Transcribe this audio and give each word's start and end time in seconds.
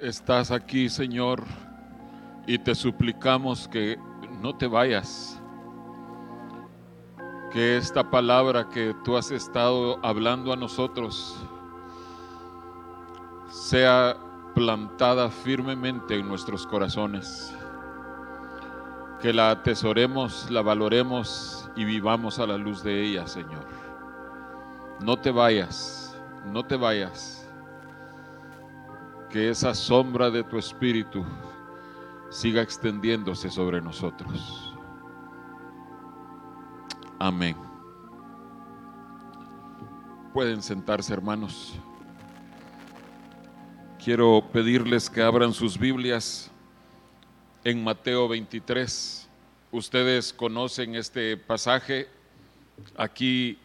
estás 0.00 0.50
aquí, 0.50 0.88
Señor, 0.88 1.44
y 2.46 2.58
te 2.58 2.74
suplicamos 2.74 3.68
que 3.68 3.98
no 4.40 4.56
te 4.56 4.66
vayas. 4.66 5.40
Que 7.52 7.76
esta 7.76 8.10
palabra 8.10 8.68
que 8.68 8.94
tú 9.04 9.16
has 9.16 9.30
estado 9.30 9.98
hablando 10.04 10.52
a 10.52 10.56
nosotros 10.56 11.36
sea 13.50 14.16
plantada 14.54 15.28
firmemente 15.28 16.16
en 16.16 16.28
nuestros 16.28 16.66
corazones. 16.66 17.52
Que 19.20 19.32
la 19.32 19.50
atesoremos, 19.50 20.50
la 20.50 20.62
valoremos 20.62 21.68
y 21.76 21.84
vivamos 21.84 22.38
a 22.38 22.46
la 22.46 22.56
luz 22.56 22.82
de 22.82 23.02
ella, 23.02 23.26
Señor. 23.26 23.66
No 25.00 25.18
te 25.18 25.30
vayas, 25.30 26.16
no 26.46 26.64
te 26.64 26.76
vayas 26.76 27.39
que 29.30 29.48
esa 29.48 29.74
sombra 29.74 30.30
de 30.30 30.42
tu 30.42 30.58
espíritu 30.58 31.24
siga 32.30 32.62
extendiéndose 32.62 33.50
sobre 33.50 33.80
nosotros. 33.80 34.74
Amén. 37.18 37.56
Pueden 40.32 40.62
sentarse, 40.62 41.12
hermanos. 41.12 41.74
Quiero 44.02 44.42
pedirles 44.52 45.10
que 45.10 45.22
abran 45.22 45.52
sus 45.52 45.78
Biblias 45.78 46.50
en 47.64 47.84
Mateo 47.84 48.28
23. 48.28 49.28
Ustedes 49.70 50.32
conocen 50.32 50.94
este 50.94 51.36
pasaje. 51.36 52.08
Aquí 52.96 53.58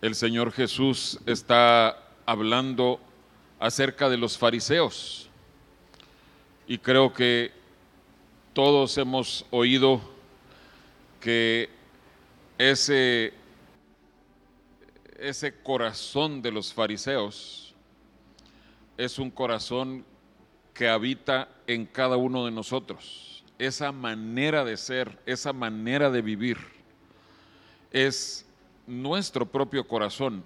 el 0.00 0.14
Señor 0.14 0.50
Jesús 0.52 1.20
está 1.26 2.02
hablando 2.24 3.00
acerca 3.58 4.08
de 4.08 4.16
los 4.16 4.36
fariseos. 4.36 5.28
Y 6.66 6.78
creo 6.78 7.12
que 7.12 7.52
todos 8.52 8.96
hemos 8.98 9.44
oído 9.50 10.00
que 11.20 11.68
ese, 12.58 13.32
ese 15.18 15.54
corazón 15.62 16.42
de 16.42 16.50
los 16.50 16.72
fariseos 16.72 17.74
es 18.96 19.18
un 19.18 19.30
corazón 19.30 20.04
que 20.72 20.88
habita 20.88 21.48
en 21.66 21.86
cada 21.86 22.16
uno 22.16 22.44
de 22.44 22.50
nosotros. 22.50 23.44
Esa 23.58 23.92
manera 23.92 24.64
de 24.64 24.76
ser, 24.76 25.18
esa 25.24 25.52
manera 25.52 26.10
de 26.10 26.22
vivir, 26.22 26.58
es 27.90 28.46
nuestro 28.86 29.46
propio 29.46 29.86
corazón 29.86 30.44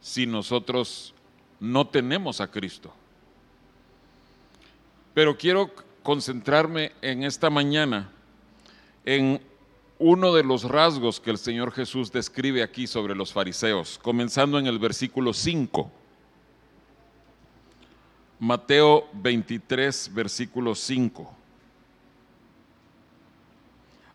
si 0.00 0.26
nosotros 0.26 1.14
no 1.60 1.86
tenemos 1.86 2.40
a 2.40 2.50
Cristo. 2.50 2.92
Pero 5.12 5.36
quiero 5.36 5.70
concentrarme 6.02 6.92
en 7.02 7.22
esta 7.22 7.50
mañana 7.50 8.10
en 9.04 9.40
uno 9.98 10.32
de 10.32 10.42
los 10.42 10.64
rasgos 10.64 11.20
que 11.20 11.30
el 11.30 11.36
Señor 11.36 11.72
Jesús 11.72 12.10
describe 12.10 12.62
aquí 12.62 12.86
sobre 12.86 13.14
los 13.14 13.32
fariseos, 13.32 13.98
comenzando 14.02 14.58
en 14.58 14.66
el 14.66 14.78
versículo 14.78 15.34
5. 15.34 15.92
Mateo 18.38 19.06
23, 19.12 20.14
versículo 20.14 20.74
5. 20.74 21.36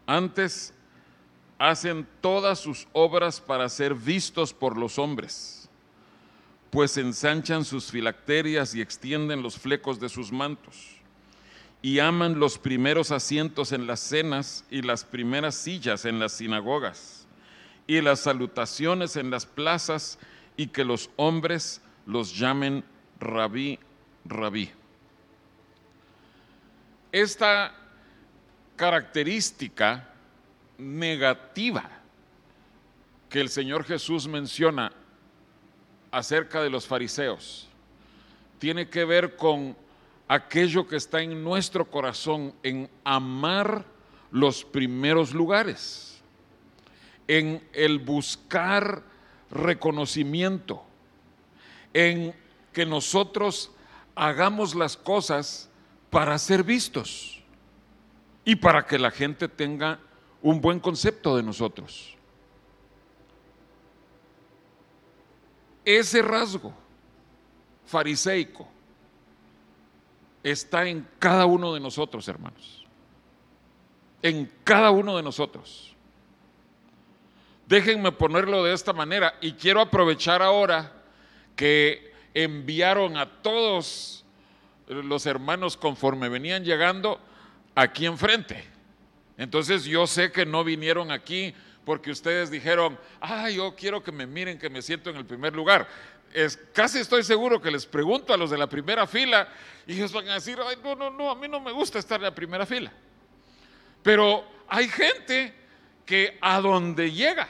Antes 0.07 0.73
hacen 1.59 2.07
todas 2.21 2.59
sus 2.59 2.87
obras 2.91 3.39
para 3.39 3.69
ser 3.69 3.93
vistos 3.93 4.51
por 4.53 4.77
los 4.77 4.97
hombres 4.97 5.64
pues 6.75 6.97
ensanchan 6.97 7.63
sus 7.63 7.89
filacterias 7.89 8.75
y 8.75 8.81
extienden 8.81 9.41
los 9.41 9.57
flecos 9.57 9.97
de 9.97 10.09
sus 10.09 10.33
mantos, 10.33 10.97
y 11.81 11.99
aman 11.99 12.37
los 12.37 12.57
primeros 12.57 13.11
asientos 13.11 13.71
en 13.71 13.87
las 13.87 14.01
cenas 14.01 14.65
y 14.69 14.81
las 14.81 15.05
primeras 15.05 15.55
sillas 15.55 16.03
en 16.03 16.19
las 16.19 16.33
sinagogas, 16.33 17.27
y 17.87 18.01
las 18.01 18.19
salutaciones 18.19 19.15
en 19.15 19.31
las 19.31 19.45
plazas, 19.45 20.19
y 20.57 20.67
que 20.67 20.83
los 20.83 21.09
hombres 21.15 21.81
los 22.05 22.37
llamen 22.37 22.83
rabí, 23.21 23.79
rabí. 24.25 24.69
Esta 27.09 27.73
característica 28.75 30.13
negativa 30.77 31.89
que 33.29 33.39
el 33.39 33.47
Señor 33.47 33.85
Jesús 33.85 34.27
menciona 34.27 34.91
acerca 36.15 36.63
de 36.63 36.69
los 36.69 36.87
fariseos 36.87 37.67
tiene 38.57 38.87
que 38.87 39.03
ver 39.03 39.35
con 39.35 39.75
aquello 40.29 40.87
que 40.87 40.95
está 40.95 41.21
en 41.21 41.43
nuestro 41.43 41.91
corazón, 41.91 42.53
en 42.63 42.89
amar 43.03 43.83
los 44.31 44.63
primeros 44.63 45.33
lugares, 45.33 46.21
en 47.27 47.61
el 47.73 47.99
buscar 47.99 49.03
reconocimiento, 49.51 50.85
en 51.93 52.33
que 52.71 52.85
nosotros 52.85 53.71
hagamos 54.15 54.73
las 54.73 54.95
cosas 54.95 55.69
para 56.09 56.37
ser 56.37 56.63
vistos 56.63 57.43
y 58.45 58.55
para 58.55 58.85
que 58.85 58.97
la 58.97 59.11
gente 59.11 59.49
tenga 59.49 59.99
un 60.41 60.61
buen 60.61 60.79
concepto 60.79 61.35
de 61.35 61.43
nosotros. 61.43 62.14
Ese 65.85 66.21
rasgo 66.23 66.73
fariseico 67.85 68.67
está 70.43 70.87
en 70.87 71.07
cada 71.19 71.45
uno 71.45 71.73
de 71.73 71.79
nosotros, 71.79 72.27
hermanos. 72.27 72.83
En 74.21 74.51
cada 74.63 74.89
uno 74.89 75.15
de 75.15 75.23
nosotros. 75.23 75.95
Déjenme 77.67 78.11
ponerlo 78.11 78.63
de 78.63 78.73
esta 78.73 78.93
manera 78.93 79.35
y 79.41 79.53
quiero 79.53 79.81
aprovechar 79.81 80.41
ahora 80.41 81.03
que 81.55 82.13
enviaron 82.33 83.17
a 83.17 83.41
todos 83.41 84.25
los 84.87 85.25
hermanos 85.25 85.77
conforme 85.77 86.29
venían 86.29 86.63
llegando 86.63 87.19
aquí 87.73 88.05
enfrente. 88.05 88.63
Entonces 89.37 89.85
yo 89.85 90.05
sé 90.05 90.31
que 90.31 90.45
no 90.45 90.63
vinieron 90.63 91.11
aquí 91.11 91.53
porque 91.85 92.11
ustedes 92.11 92.49
dijeron, 92.49 92.99
ah, 93.21 93.49
yo 93.49 93.75
quiero 93.75 94.03
que 94.03 94.11
me 94.11 94.25
miren, 94.25 94.57
que 94.57 94.69
me 94.69 94.81
siento 94.81 95.11
en 95.11 95.17
el 95.17 95.25
primer 95.25 95.55
lugar. 95.55 95.87
Es, 96.33 96.57
casi 96.73 96.99
estoy 96.99 97.23
seguro 97.23 97.61
que 97.61 97.71
les 97.71 97.85
pregunto 97.85 98.33
a 98.33 98.37
los 98.37 98.49
de 98.49 98.57
la 98.57 98.67
primera 98.67 99.07
fila 99.07 99.47
y 99.85 99.93
ellos 99.93 100.11
van 100.11 100.27
a 100.27 100.33
decir, 100.33 100.59
ay, 100.65 100.77
no, 100.83 100.95
no, 100.95 101.09
no, 101.09 101.29
a 101.29 101.35
mí 101.35 101.47
no 101.47 101.59
me 101.59 101.71
gusta 101.71 101.99
estar 101.99 102.19
en 102.19 102.23
la 102.23 102.35
primera 102.35 102.65
fila. 102.65 102.91
Pero 104.01 104.43
hay 104.67 104.89
gente 104.89 105.53
que 106.05 106.37
a 106.41 106.59
donde 106.59 107.11
llega 107.11 107.47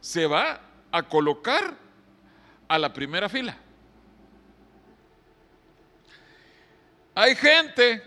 se 0.00 0.26
va 0.26 0.60
a 0.90 1.02
colocar 1.04 1.74
a 2.68 2.78
la 2.78 2.92
primera 2.92 3.28
fila. 3.28 3.56
Hay 7.14 7.34
gente 7.34 8.02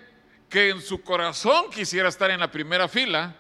que 0.49 0.69
en 0.69 0.81
su 0.81 1.01
corazón 1.01 1.69
quisiera 1.71 2.09
estar 2.09 2.29
en 2.29 2.39
la 2.39 2.51
primera 2.51 2.87
fila, 2.87 3.35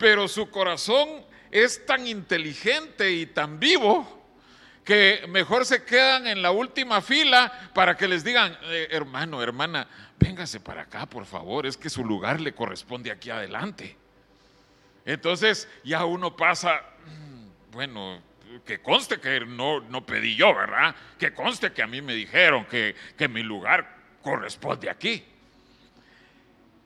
pero 0.00 0.26
su 0.28 0.48
corazón 0.48 1.26
es 1.50 1.84
tan 1.84 2.06
inteligente 2.06 3.12
y 3.12 3.26
tan 3.26 3.60
vivo 3.60 4.24
que 4.82 5.26
mejor 5.28 5.66
se 5.66 5.84
quedan 5.84 6.26
en 6.26 6.40
la 6.40 6.52
última 6.52 7.02
fila 7.02 7.70
para 7.74 7.98
que 7.98 8.08
les 8.08 8.24
digan, 8.24 8.56
eh, 8.62 8.88
hermano, 8.92 9.42
hermana, 9.42 9.86
véngase 10.18 10.58
para 10.58 10.82
acá, 10.82 11.04
por 11.04 11.26
favor, 11.26 11.66
es 11.66 11.76
que 11.76 11.90
su 11.90 12.02
lugar 12.02 12.40
le 12.40 12.54
corresponde 12.54 13.10
aquí 13.10 13.28
adelante. 13.28 13.94
Entonces 15.04 15.68
ya 15.84 16.06
uno 16.06 16.34
pasa, 16.34 16.80
mm, 17.04 17.70
bueno, 17.72 18.22
que 18.64 18.80
conste 18.80 19.20
que 19.20 19.40
no, 19.40 19.80
no 19.80 20.06
pedí 20.06 20.34
yo, 20.34 20.54
¿verdad? 20.54 20.96
Que 21.18 21.34
conste 21.34 21.74
que 21.74 21.82
a 21.82 21.86
mí 21.86 22.00
me 22.00 22.14
dijeron 22.14 22.64
que, 22.64 22.96
que 23.18 23.28
mi 23.28 23.42
lugar 23.42 23.98
corresponde 24.22 24.88
aquí. 24.88 25.22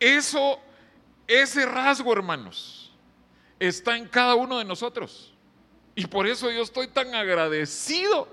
Eso, 0.00 0.60
ese 1.28 1.64
rasgo, 1.64 2.12
hermanos, 2.12 2.83
está 3.58 3.96
en 3.96 4.08
cada 4.08 4.34
uno 4.34 4.58
de 4.58 4.64
nosotros. 4.64 5.32
Y 5.94 6.06
por 6.06 6.26
eso 6.26 6.50
yo 6.50 6.62
estoy 6.62 6.88
tan 6.88 7.14
agradecido 7.14 8.28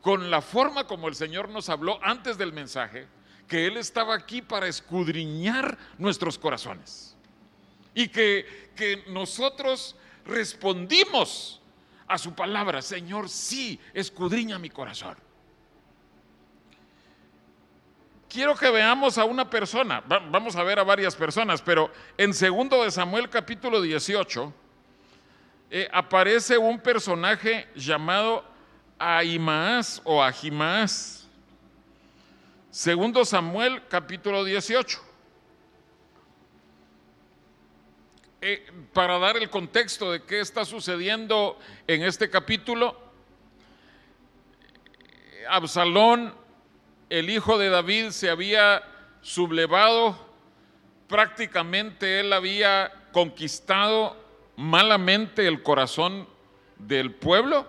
con 0.00 0.30
la 0.30 0.40
forma 0.40 0.86
como 0.86 1.08
el 1.08 1.14
Señor 1.14 1.48
nos 1.48 1.68
habló 1.68 1.98
antes 2.02 2.38
del 2.38 2.52
mensaje, 2.52 3.08
que 3.48 3.66
Él 3.66 3.76
estaba 3.76 4.14
aquí 4.14 4.42
para 4.42 4.68
escudriñar 4.68 5.76
nuestros 5.98 6.38
corazones. 6.38 7.16
Y 7.94 8.08
que, 8.08 8.70
que 8.76 9.04
nosotros 9.08 9.96
respondimos 10.26 11.60
a 12.06 12.18
su 12.18 12.34
palabra, 12.34 12.82
Señor, 12.82 13.28
sí, 13.28 13.80
escudriña 13.94 14.58
mi 14.58 14.70
corazón. 14.70 15.16
Quiero 18.28 18.54
que 18.54 18.70
veamos 18.70 19.18
a 19.18 19.24
una 19.24 19.48
persona, 19.48 20.02
vamos 20.06 20.56
a 20.56 20.62
ver 20.62 20.78
a 20.78 20.84
varias 20.84 21.16
personas, 21.16 21.62
pero 21.62 21.90
en 22.18 22.34
segundo 22.34 22.82
de 22.82 22.90
Samuel 22.90 23.30
capítulo 23.30 23.80
18, 23.80 24.52
eh, 25.70 25.88
aparece 25.92 26.56
un 26.56 26.78
personaje 26.78 27.66
llamado 27.74 28.44
Ahimaas 28.98 30.00
o 30.04 30.22
Ahimaas. 30.22 31.28
Segundo 32.70 33.24
Samuel 33.24 33.82
capítulo 33.88 34.44
18. 34.44 35.00
Eh, 38.42 38.70
para 38.92 39.18
dar 39.18 39.36
el 39.36 39.50
contexto 39.50 40.12
de 40.12 40.22
qué 40.22 40.40
está 40.40 40.64
sucediendo 40.64 41.58
en 41.86 42.02
este 42.04 42.30
capítulo, 42.30 42.96
Absalón, 45.48 46.32
el 47.10 47.30
hijo 47.30 47.58
de 47.58 47.70
David, 47.70 48.10
se 48.10 48.30
había 48.30 48.82
sublevado, 49.20 50.16
prácticamente 51.08 52.20
él 52.20 52.32
había 52.32 52.92
conquistado 53.10 54.25
malamente 54.56 55.46
el 55.46 55.62
corazón 55.62 56.26
del 56.78 57.12
pueblo 57.12 57.66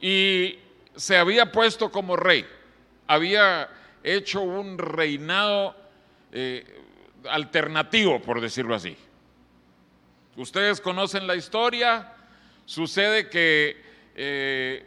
y 0.00 0.58
se 0.96 1.16
había 1.16 1.50
puesto 1.50 1.90
como 1.90 2.16
rey, 2.16 2.44
había 3.06 3.68
hecho 4.02 4.42
un 4.42 4.78
reinado 4.78 5.74
eh, 6.32 6.64
alternativo, 7.28 8.20
por 8.20 8.40
decirlo 8.40 8.74
así. 8.74 8.96
Ustedes 10.36 10.80
conocen 10.80 11.26
la 11.26 11.36
historia, 11.36 12.12
sucede 12.66 13.30
que 13.30 13.82
eh, 14.14 14.84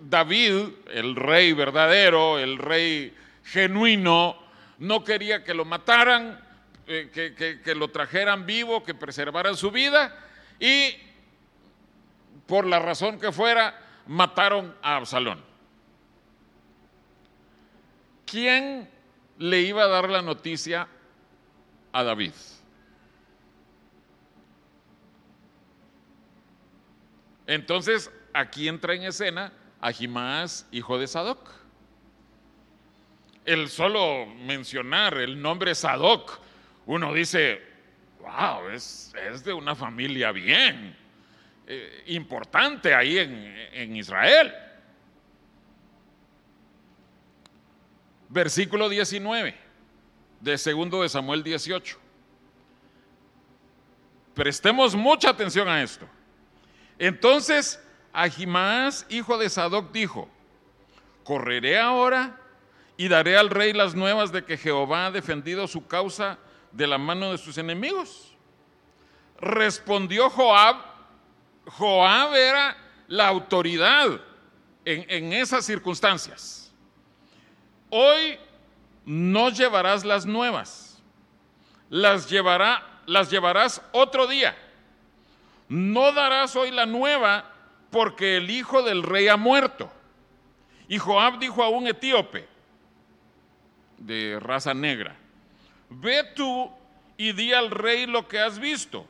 David, 0.00 0.68
el 0.92 1.14
rey 1.14 1.52
verdadero, 1.52 2.38
el 2.38 2.58
rey 2.58 3.14
genuino, 3.44 4.36
no 4.78 5.04
quería 5.04 5.44
que 5.44 5.54
lo 5.54 5.64
mataran, 5.64 6.40
eh, 6.90 7.60
que, 7.62 7.74
lo 7.74 7.88
trajeran 7.88 8.46
vivo, 8.46 8.82
que 8.82 8.94
preservaran 8.94 9.56
su 9.56 9.70
vida 9.70 10.18
y 10.58 10.96
por 12.46 12.66
la 12.66 12.78
razón 12.78 13.20
que 13.20 13.30
fuera, 13.30 13.78
mataron 14.06 14.74
a 14.80 14.96
Absalón. 14.96 15.44
¿Quién 18.24 18.88
le 19.36 19.60
iba 19.60 19.84
a 19.84 19.88
dar 19.88 20.08
la 20.08 20.22
noticia 20.22 20.88
a 21.92 22.02
David? 22.02 22.32
Entonces, 27.46 28.10
aquí 28.32 28.66
entra 28.66 28.94
en 28.94 29.02
escena 29.02 29.52
Ahimaas, 29.80 30.66
hijo 30.72 30.98
de 30.98 31.06
Sadoc. 31.06 31.50
El 33.44 33.68
solo 33.68 34.26
mencionar 34.26 35.18
el 35.18 35.40
nombre 35.40 35.74
Sadoc, 35.74 36.47
uno 36.88 37.12
dice, 37.12 37.60
wow, 38.18 38.70
es, 38.70 39.12
de 39.44 39.52
una 39.52 39.74
familia 39.74 40.32
bien, 40.32 40.96
eh, 41.66 42.04
importante 42.06 42.94
ahí 42.94 43.18
en, 43.18 43.34
en 43.74 43.94
Israel. 43.94 44.54
Versículo 48.30 48.88
19 48.88 49.54
de 50.40 50.56
segundo 50.56 51.02
de 51.02 51.10
Samuel 51.10 51.42
18. 51.42 51.98
Prestemos 54.32 54.94
mucha 54.94 55.28
atención 55.28 55.68
a 55.68 55.82
esto. 55.82 56.08
Entonces 56.98 57.84
Ahimaas, 58.14 59.04
hijo 59.10 59.36
de 59.36 59.50
Sadoc, 59.50 59.92
dijo, 59.92 60.26
correré 61.22 61.78
ahora 61.78 62.40
y 62.96 63.08
daré 63.08 63.36
al 63.36 63.50
rey 63.50 63.74
las 63.74 63.94
nuevas 63.94 64.32
de 64.32 64.42
que 64.46 64.56
Jehová 64.56 65.06
ha 65.06 65.10
defendido 65.10 65.68
su 65.68 65.86
causa 65.86 66.38
de 66.72 66.86
la 66.86 66.98
mano 66.98 67.32
de 67.32 67.38
sus 67.38 67.58
enemigos. 67.58 68.32
Respondió 69.40 70.30
Joab, 70.30 70.76
Joab 71.66 72.34
era 72.34 72.76
la 73.06 73.28
autoridad 73.28 74.20
en, 74.84 75.32
esas 75.32 75.64
circunstancias. 75.64 76.72
Hoy 77.90 78.38
no 79.04 79.50
llevarás 79.50 80.04
las 80.04 80.26
nuevas, 80.26 81.02
las, 81.90 82.28
llevará, 82.28 83.02
las 83.06 83.30
llevarás 83.30 83.82
otro 83.92 84.26
día. 84.26 84.56
No 85.68 86.12
darás 86.12 86.56
hoy 86.56 86.70
la 86.70 86.86
nueva 86.86 87.52
porque 87.90 88.38
el 88.38 88.50
hijo 88.50 88.82
del 88.82 89.02
rey 89.02 89.28
ha 89.28 89.36
muerto. 89.36 89.90
Y 90.88 90.98
Joab 90.98 91.38
dijo 91.38 91.62
a 91.62 91.68
un 91.68 91.86
etíope 91.86 92.48
de 93.98 94.38
raza 94.40 94.72
negra, 94.72 95.16
ve 95.90 96.24
tú 96.34 96.70
y 97.16 97.32
di 97.32 97.52
al 97.52 97.70
rey 97.70 98.06
lo 98.06 98.28
que 98.28 98.40
has 98.40 98.58
visto. 98.58 99.06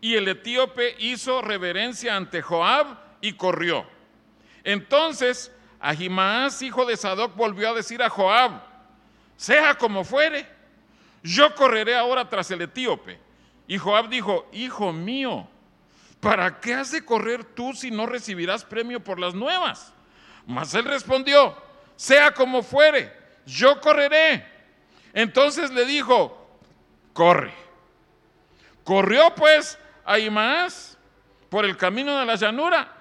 Y 0.00 0.14
el 0.16 0.28
etíope 0.28 0.96
hizo 0.98 1.42
reverencia 1.42 2.16
ante 2.16 2.42
Joab 2.42 2.98
y 3.20 3.34
corrió. 3.34 3.86
Entonces 4.64 5.52
Ahimaas, 5.82 6.62
hijo 6.62 6.86
de 6.86 6.96
Sadoc, 6.96 7.34
volvió 7.34 7.70
a 7.70 7.74
decir 7.74 8.02
a 8.04 8.08
Joab, 8.08 8.62
sea 9.36 9.74
como 9.74 10.04
fuere, 10.04 10.46
yo 11.24 11.52
correré 11.56 11.96
ahora 11.96 12.28
tras 12.28 12.52
el 12.52 12.62
etíope. 12.62 13.18
Y 13.66 13.78
Joab 13.78 14.08
dijo, 14.08 14.48
hijo 14.52 14.92
mío, 14.92 15.48
¿para 16.20 16.60
qué 16.60 16.74
has 16.74 16.92
de 16.92 17.04
correr 17.04 17.42
tú 17.42 17.74
si 17.74 17.90
no 17.90 18.06
recibirás 18.06 18.64
premio 18.64 19.02
por 19.02 19.18
las 19.18 19.34
nuevas? 19.34 19.92
Mas 20.46 20.72
él 20.74 20.84
respondió, 20.84 21.56
sea 21.96 22.32
como 22.32 22.62
fuere, 22.62 23.12
yo 23.44 23.80
correré. 23.80 24.46
Entonces 25.12 25.70
le 25.70 25.84
dijo, 25.84 26.48
corre. 27.12 27.52
Corrió 28.84 29.34
pues 29.34 29.78
a 30.04 30.18
Imaás 30.18 30.98
por 31.48 31.64
el 31.64 31.76
camino 31.76 32.18
de 32.18 32.26
la 32.26 32.34
llanura 32.34 32.96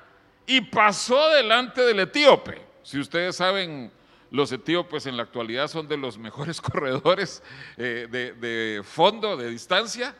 y 0.46 0.62
pasó 0.62 1.30
delante 1.30 1.81
del 1.81 2.02
etíope. 2.02 2.62
Si 2.84 3.00
ustedes 3.00 3.36
saben, 3.36 3.92
los 4.31 4.52
etíopes 4.52 5.06
en 5.06 5.18
la 5.18 5.24
actualidad 5.24 5.68
son 5.68 5.88
de 5.88 5.98
los 5.98 6.18
mejores 6.18 6.62
corredores 6.62 7.44
eh, 7.78 8.08
de, 8.10 8.81
fondo, 8.84 9.38
de 9.38 9.50
distancia, 9.50 10.16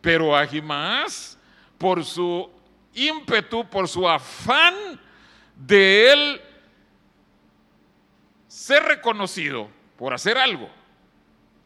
pero 0.00 0.36
Ahimaas 0.36 1.38
por 1.78 2.04
su 2.04 2.50
ímpetu, 2.94 3.68
por 3.68 3.88
su 3.88 4.08
afán 4.08 5.00
de 5.56 6.12
él 6.12 6.40
ser 8.48 8.82
reconocido 8.84 9.68
por 9.96 10.14
hacer 10.14 10.38
algo, 10.38 10.68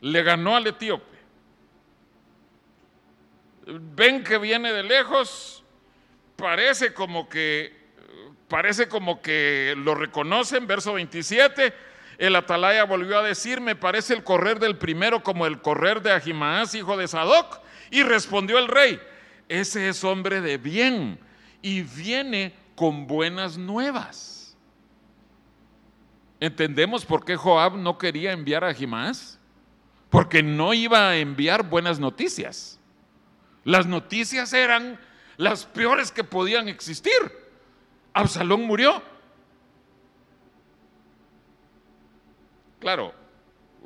le 0.01 0.23
ganó 0.23 0.57
al 0.57 0.67
etíope. 0.67 1.19
Ven 3.67 4.25
que 4.25 4.39
viene 4.39 4.73
de 4.73 4.83
lejos, 4.83 5.63
parece 6.37 6.95
como 6.95 7.29
que 7.29 7.77
parece 8.49 8.89
como 8.89 9.21
que 9.21 9.75
lo 9.77 9.95
reconocen, 9.95 10.67
verso 10.67 10.95
27. 10.95 11.73
El 12.17 12.35
atalaya 12.35 12.85
volvió 12.85 13.19
a 13.19 13.23
decir, 13.23 13.61
me 13.61 13.77
parece 13.77 14.15
el 14.15 14.25
correr 14.25 14.59
del 14.59 14.77
primero 14.77 15.23
como 15.23 15.47
el 15.47 15.61
correr 15.61 16.03
de 16.03 16.13
Ahimaas, 16.13 16.75
hijo 16.75 16.97
de 16.97 17.07
Sadoc. 17.07 17.61
Y 17.91 18.03
respondió 18.03 18.59
el 18.59 18.69
rey, 18.69 19.01
ese 19.49 19.89
es 19.89 20.03
hombre 20.03 20.41
de 20.41 20.59
bien 20.59 21.19
y 21.63 21.83
viene 21.83 22.55
con 22.75 23.07
buenas 23.07 23.57
nuevas. 23.57 24.57
¿Entendemos 26.41 27.05
por 27.05 27.25
qué 27.25 27.37
Joab 27.37 27.77
no 27.77 27.99
quería 27.99 28.33
enviar 28.33 28.65
a 28.65 28.69
Ahimaas? 28.69 29.38
Porque 30.11 30.43
no 30.43 30.73
iba 30.75 31.11
a 31.11 31.17
enviar 31.17 31.69
buenas 31.69 31.99
noticias. 31.99 32.79
Las 33.65 33.87
noticias 33.87 34.53
eran 34.53 34.99
las 35.37 35.67
peores 35.67 36.11
que 36.11 36.25
podían 36.25 36.69
existir. 36.69 37.13
Absalón 38.13 38.63
murió. 38.63 39.03
Claro, 42.81 43.13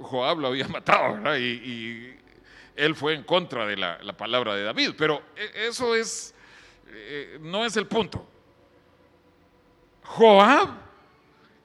Joab 0.00 0.38
lo 0.38 0.49
había 0.49 0.69
matado, 0.69 1.14
¿verdad? 1.14 1.37
Y, 1.38 2.17
él 2.75 2.95
fue 2.95 3.14
en 3.14 3.23
contra 3.25 3.67
de 3.67 3.76
la, 3.76 3.99
palabra 4.17 4.55
de 4.55 4.64
David, 4.64 4.93
pero 4.97 5.23
e, 5.37 5.69
eso 5.69 5.95
es, 5.95 6.35
eh, 6.88 7.38
no 7.43 7.67
es 7.67 7.76
el 7.76 7.87
punto. 7.87 8.26
Joab 10.05 10.71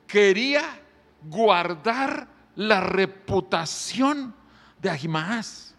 quería 0.05 0.81
guardar 1.23 2.27
la 2.57 2.81
reputación 2.81 4.35
de 4.79 4.89
Ahimaas. 4.89 5.75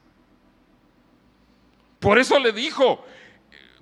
Por 1.98 2.18
eso 2.18 2.38
le 2.38 2.52
dijo, 2.52 3.04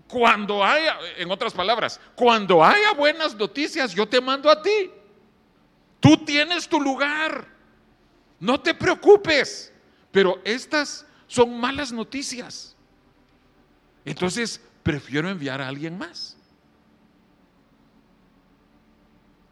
cuando 0.09 0.65
haya, 0.65 0.97
en 1.17 1.31
otras 1.31 1.53
palabras, 1.53 2.01
cuando 2.15 2.65
haya 2.65 2.93
buenas 2.93 3.35
noticias, 3.35 3.93
yo 3.93 4.09
te 4.09 4.21
mando 4.21 4.51
a 4.51 4.63
ti. 4.63 4.91
Tú 6.01 6.17
tienes 6.19 6.69
tu 6.69 6.81
lugar. 6.81 7.47
No 8.39 8.61
te 8.61 8.75
preocupes. 8.75 9.73
Pero 10.13 10.41
estas 10.45 11.07
son 11.27 11.59
malas 11.59 11.93
noticias. 11.93 12.77
Entonces, 14.05 14.61
prefiero 14.83 15.29
enviar 15.29 15.61
a 15.61 15.69
alguien 15.69 15.99
más. 15.99 16.37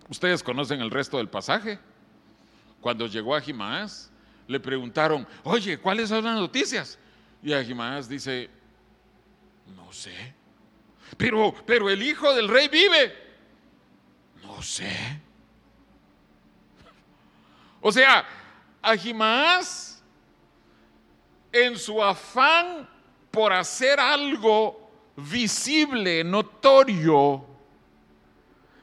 Ustedes 0.09 0.43
conocen 0.43 0.81
el 0.81 0.91
resto 0.91 1.17
del 1.17 1.29
pasaje. 1.29 1.79
Cuando 2.81 3.07
llegó 3.07 3.35
a 3.35 3.41
Jimaás, 3.41 4.13
le 4.47 4.61
preguntaron, 4.61 5.27
oye, 5.43 5.79
¿cuáles 5.79 6.09
son 6.09 6.25
las 6.25 6.37
noticias? 6.37 6.99
Y 7.43 7.53
Ahimaas 7.53 8.09
dice, 8.09 8.51
no 9.77 9.93
sé. 9.93 10.35
Pero, 11.17 11.55
pero 11.67 11.89
el 11.91 12.03
hijo 12.03 12.35
del 12.35 12.49
rey 12.49 12.69
vive. 12.69 13.15
No 14.43 14.61
sé. 14.63 15.21
O 17.81 17.93
sea, 17.93 18.25
Ahimaaz, 18.81 20.03
en 21.53 21.79
su 21.79 22.03
afán 22.03 22.89
por 23.31 23.53
hacer 23.53 24.01
algo 24.01 24.91
visible, 25.17 26.25
notorio, 26.25 27.45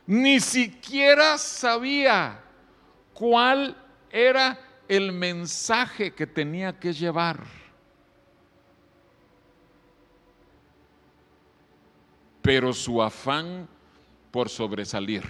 ni 0.05 0.39
siquiera 0.39 1.37
sabía 1.37 2.41
cuál 3.13 3.75
era 4.09 4.59
el 4.91 5.13
mensaje 5.13 6.13
que 6.13 6.27
tenía 6.27 6.77
que 6.77 6.91
llevar. 6.91 7.45
Pero 12.41 12.73
su 12.73 13.01
afán 13.01 13.69
por 14.31 14.49
sobresalir 14.49 15.23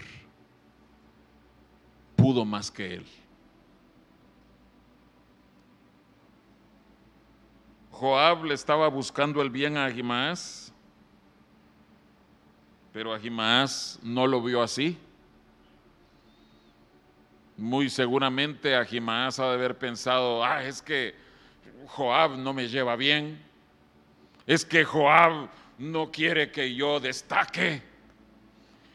pudo 2.16 2.44
más 2.44 2.72
que 2.72 2.96
él. 2.96 3.06
Joab 7.92 8.46
le 8.46 8.56
estaba 8.56 8.88
buscando 8.88 9.44
el 9.44 9.52
bien 9.52 9.78
a 9.78 9.86
Ahimaaz, 9.86 10.74
pero 12.92 13.14
Ahimaaz 13.14 14.00
no 14.02 14.26
lo 14.26 14.42
vio 14.42 14.64
así. 14.64 14.98
Muy 17.62 17.92
seguramente 17.92 18.76
Ahimaaz 18.76 19.38
ha 19.38 19.50
de 19.50 19.54
haber 19.54 19.78
pensado, 19.78 20.44
ah, 20.44 20.64
es 20.64 20.82
que 20.82 21.14
Joab 21.90 22.36
no 22.36 22.54
me 22.54 22.68
lleva 22.68 22.96
bien, 22.96 23.40
es 24.48 24.66
que 24.66 24.84
Joab 24.84 25.48
no 25.78 26.10
quiere 26.10 26.50
que 26.50 26.74
yo 26.74 27.00
destaque, 27.00 27.84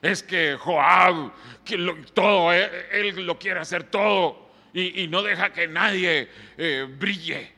es 0.03 0.21
que 0.21 0.57
Joab, 0.57 1.31
que 1.65 1.77
todo, 2.13 2.53
eh, 2.53 2.89
él, 2.91 3.25
lo 3.25 3.39
quiere 3.39 3.61
hacer 3.61 3.85
todo 3.85 4.51
y, 4.75 5.07
no 5.07 5.23
deja 5.23 5.53
que 5.53 5.69
nadie 5.69 6.29
eh, 6.59 6.93
brille. 6.99 7.53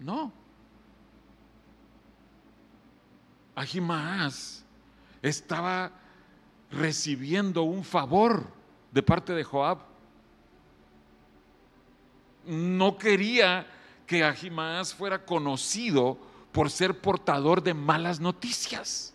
No. 0.00 0.32
Ahimaaz 3.54 4.64
estaba 5.20 5.92
recibiendo 6.70 7.64
un 7.64 7.84
favor 7.84 8.63
de 8.94 9.02
parte 9.02 9.32
de 9.32 9.42
Joab. 9.42 9.78
No 12.46 12.96
quería 12.96 13.66
que 14.06 14.22
Ahimaaz 14.22 14.94
fuera 14.94 15.24
conocido 15.24 16.16
por 16.52 16.70
ser 16.70 17.00
portador 17.00 17.60
de 17.60 17.74
malas 17.74 18.20
noticias. 18.20 19.12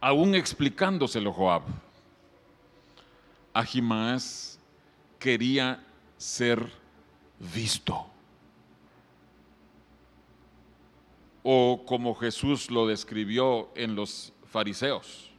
Aún 0.00 0.34
explicándoselo 0.34 1.32
Joab, 1.32 1.62
Ahimaaz 3.54 4.58
quería 5.20 5.84
ser 6.16 6.72
visto. 7.38 8.17
O 11.50 11.82
como 11.86 12.14
Jesús 12.14 12.70
lo 12.70 12.86
describió 12.86 13.70
en 13.74 13.94
los 13.94 14.34
fariseos, 14.44 15.30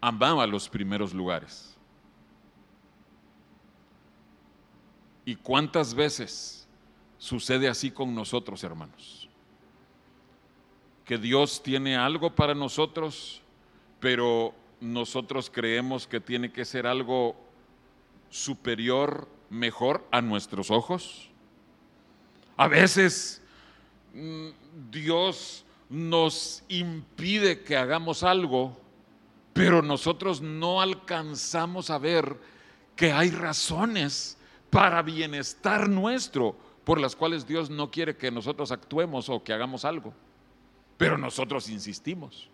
amaba 0.00 0.44
los 0.44 0.68
primeros 0.68 1.14
lugares. 1.14 1.76
¿Y 5.24 5.36
cuántas 5.36 5.94
veces 5.94 6.66
sucede 7.16 7.68
así 7.68 7.92
con 7.92 8.12
nosotros, 8.12 8.64
hermanos? 8.64 9.28
Que 11.04 11.16
Dios 11.16 11.62
tiene 11.62 11.96
algo 11.96 12.34
para 12.34 12.52
nosotros, 12.52 13.40
pero 14.00 14.52
nosotros 14.80 15.48
creemos 15.48 16.08
que 16.08 16.18
tiene 16.18 16.50
que 16.50 16.64
ser 16.64 16.88
algo 16.88 17.36
superior, 18.30 19.28
mejor 19.48 20.04
a 20.10 20.20
nuestros 20.20 20.72
ojos. 20.72 21.30
A 22.56 22.66
veces 22.66 23.40
Dios 24.90 25.64
nos 25.88 26.62
impide 26.68 27.62
que 27.62 27.76
hagamos 27.76 28.22
algo, 28.22 28.76
pero 29.52 29.82
nosotros 29.82 30.40
no 30.40 30.80
alcanzamos 30.80 31.90
a 31.90 31.98
ver 31.98 32.36
que 32.96 33.12
hay 33.12 33.30
razones 33.30 34.36
para 34.70 35.02
bienestar 35.02 35.88
nuestro 35.88 36.56
por 36.84 37.00
las 37.00 37.14
cuales 37.14 37.46
Dios 37.46 37.70
no 37.70 37.90
quiere 37.90 38.16
que 38.16 38.30
nosotros 38.30 38.72
actuemos 38.72 39.28
o 39.28 39.42
que 39.42 39.52
hagamos 39.52 39.84
algo. 39.84 40.12
Pero 40.96 41.16
nosotros 41.16 41.68
insistimos 41.68 42.48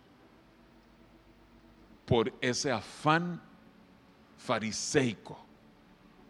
por 2.05 2.33
ese 2.41 2.71
afán 2.71 3.43
fariseico, 4.39 5.39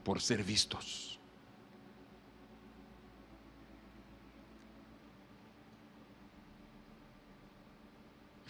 por 0.03 0.21
ser 0.21 0.43
vistos. 0.43 1.16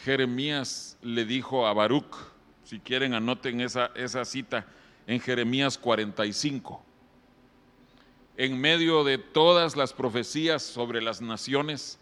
Jeremías 0.06 0.96
le 1.02 1.24
dijo 1.24 1.66
a 1.66 1.72
Baruch, 1.72 2.14
si 2.62 2.78
quieren 2.78 3.12
anoten 3.12 3.60
esa, 3.60 3.90
esa 3.96 4.24
cita, 4.24 4.64
en 5.04 5.18
Jeremías 5.18 5.76
45. 5.76 6.80
En 8.36 8.56
medio 8.56 9.02
de 9.02 9.18
todas 9.18 9.74
las 9.74 9.92
profecías 9.92 10.62
sobre 10.62 11.02
las 11.02 11.20
naciones 11.20 11.98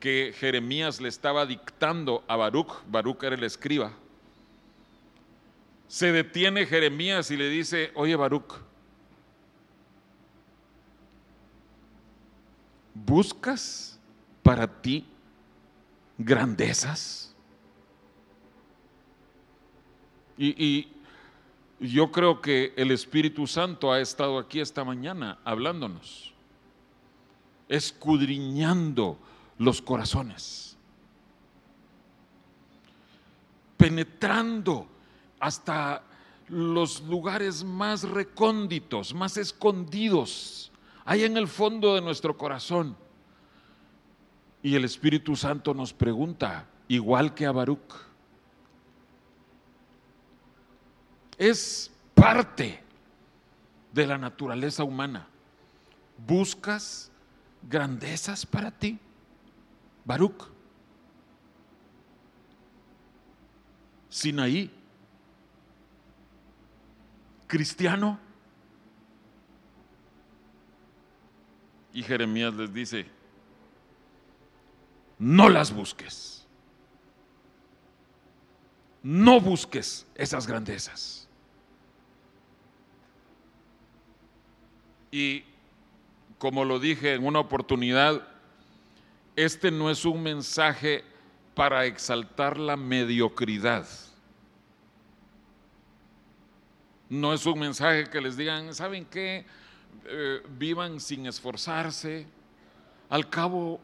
que 0.00 0.34
Jeremías 0.34 0.98
le 1.02 1.10
estaba 1.10 1.44
dictando 1.44 2.24
a 2.26 2.36
Baruch, 2.36 2.72
Baruch 2.86 3.22
era 3.22 3.34
el 3.34 3.44
escriba, 3.44 3.92
se 5.88 6.10
detiene 6.10 6.64
Jeremías 6.64 7.30
y 7.30 7.36
le 7.36 7.50
dice, 7.50 7.92
oye 7.94 8.16
Baruch, 8.16 8.54
¿buscas 12.94 14.00
para 14.42 14.66
ti 14.80 15.06
grandezas? 16.16 17.31
Y, 20.38 20.88
yo 21.80 22.12
creo 22.12 22.40
que 22.40 22.72
el 22.76 22.92
Espíritu 22.92 23.44
Santo 23.48 23.90
ha 23.90 24.00
estado 24.00 24.38
aquí 24.38 24.60
esta 24.60 24.84
mañana 24.84 25.40
hablándonos, 25.44 26.32
escudriñando 27.68 29.18
los 29.58 29.82
corazones, 29.82 30.76
penetrando 33.76 34.86
hasta 35.40 36.04
los 36.48 37.02
lugares 37.02 37.64
más 37.64 38.04
recónditos, 38.04 39.12
más 39.12 39.36
escondidos, 39.36 40.70
ahí 41.04 41.24
en 41.24 41.36
el 41.36 41.48
fondo 41.48 41.96
de 41.96 42.00
nuestro 42.00 42.38
corazón. 42.38 42.96
Y 44.62 44.76
el 44.76 44.84
Espíritu 44.84 45.34
Santo 45.34 45.74
nos 45.74 45.92
pregunta, 45.92 46.68
igual 46.86 47.34
que 47.34 47.46
a 47.46 47.50
Baruch, 47.50 48.11
es 51.38 51.90
parte 52.14 52.80
de 53.92 54.06
la 54.06 54.18
naturaleza 54.18 54.84
humana. 54.84 55.28
¿Buscas 56.26 57.10
grandezas 57.68 58.46
para 58.46 58.70
ti? 58.70 58.98
Baruch. 60.04 60.48
Sinaí. 64.08 64.70
Cristiano. 67.46 68.18
Y 71.92 72.02
Jeremías 72.02 72.54
les 72.54 72.72
dice, 72.72 73.06
no 75.18 75.48
las 75.48 75.72
busques. 75.72 76.46
No 79.02 79.40
busques 79.40 80.06
esas 80.14 80.46
grandezas. 80.46 81.21
Y 85.12 85.44
como 86.38 86.64
lo 86.64 86.80
dije 86.80 87.14
en 87.14 87.24
una 87.24 87.38
oportunidad, 87.38 88.26
este 89.36 89.70
no 89.70 89.90
es 89.90 90.04
un 90.04 90.22
mensaje 90.22 91.04
para 91.54 91.84
exaltar 91.84 92.58
la 92.58 92.76
mediocridad. 92.76 93.86
No 97.10 97.34
es 97.34 97.44
un 97.44 97.58
mensaje 97.58 98.08
que 98.08 98.22
les 98.22 98.38
digan, 98.38 98.74
¿saben 98.74 99.04
qué? 99.04 99.44
Eh, 100.06 100.42
vivan 100.58 100.98
sin 100.98 101.26
esforzarse. 101.26 102.26
Al 103.10 103.28
cabo, 103.28 103.78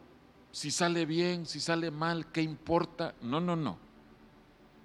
si 0.51 0.71
sale 0.71 1.05
bien, 1.05 1.45
si 1.45 1.59
sale 1.59 1.91
mal, 1.91 2.31
¿qué 2.31 2.41
importa? 2.41 3.13
No, 3.21 3.39
no, 3.39 3.55
no. 3.55 3.77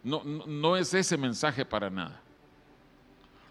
No, 0.02 0.22
no, 0.22 0.44
no 0.46 0.76
es 0.76 0.92
ese 0.92 1.16
mensaje 1.16 1.64
para 1.64 1.88
nada. 1.88 2.20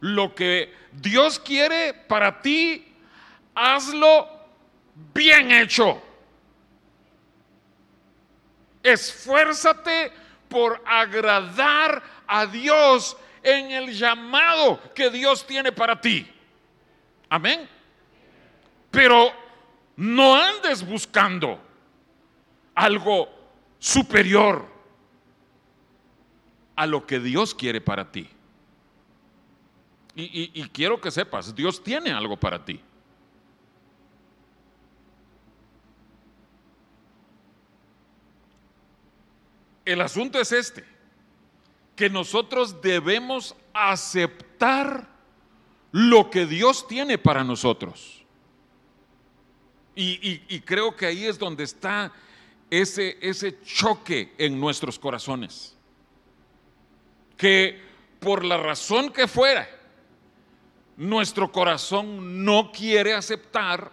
Lo 0.03 0.35
que 0.35 0.73
Dios 0.91 1.39
quiere 1.39 1.93
para 1.93 2.41
ti, 2.41 2.93
hazlo 3.55 4.27
bien 5.13 5.49
hecho. 5.49 6.01
Esfuérzate 8.83 10.11
por 10.49 10.83
agradar 10.85 12.03
a 12.27 12.45
Dios 12.45 13.15
en 13.41 13.71
el 13.71 13.93
llamado 13.93 14.81
que 14.93 15.09
Dios 15.09 15.47
tiene 15.47 15.71
para 15.71 16.01
ti. 16.01 16.29
Amén. 17.29 17.69
Pero 18.91 19.31
no 19.95 20.35
andes 20.35 20.85
buscando 20.85 21.61
algo 22.75 23.29
superior 23.79 24.67
a 26.75 26.85
lo 26.87 27.07
que 27.07 27.21
Dios 27.21 27.55
quiere 27.55 27.79
para 27.79 28.11
ti. 28.11 28.29
Y, 30.15 30.51
y 30.53 30.69
quiero 30.69 31.01
que 31.01 31.09
sepas, 31.09 31.55
Dios 31.55 31.83
tiene 31.83 32.11
algo 32.11 32.37
para 32.37 32.63
ti. 32.63 32.79
El 39.85 40.01
asunto 40.01 40.39
es 40.39 40.51
este, 40.51 40.83
que 41.95 42.09
nosotros 42.09 42.81
debemos 42.81 43.55
aceptar 43.73 45.07
lo 45.91 46.29
que 46.29 46.45
Dios 46.45 46.87
tiene 46.87 47.17
para 47.17 47.43
nosotros. 47.43 48.23
Y, 49.95 50.59
creo 50.61 50.95
que 50.95 51.05
ahí 51.05 51.25
es 51.25 51.37
donde 51.37 51.63
está 51.63 52.11
ese, 52.71 53.17
ese 53.21 53.61
choque 53.61 54.33
en 54.39 54.59
nuestros 54.59 54.97
corazones. 54.97 55.77
Que 57.37 57.79
por 58.19 58.43
la 58.43 58.57
razón 58.57 59.11
que 59.11 59.27
fuera, 59.27 59.69
nuestro 60.97 61.51
corazón 61.51 62.45
no 62.45 62.71
quiere 62.71 63.13
aceptar 63.13 63.91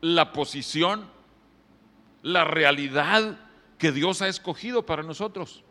la 0.00 0.32
posición, 0.32 1.08
la 2.22 2.44
realidad 2.44 3.38
que 3.78 3.92
Dios 3.92 4.22
ha 4.22 4.28
escogido 4.28 4.84
para 4.84 5.02
nosotros. 5.02 5.64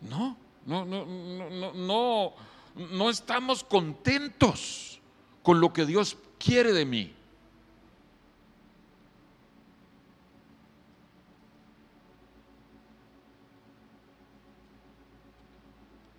No, 0.00 0.36
no, 0.66 0.84
no, 0.84 1.06
no, 1.06 1.72
no, 1.72 2.32
no 2.74 3.10
estamos 3.10 3.62
contentos 3.62 5.00
con 5.42 5.60
lo 5.60 5.72
que 5.72 5.86
Dios 5.86 6.16
quiere 6.38 6.72
de 6.72 6.84
mí. 6.84 7.14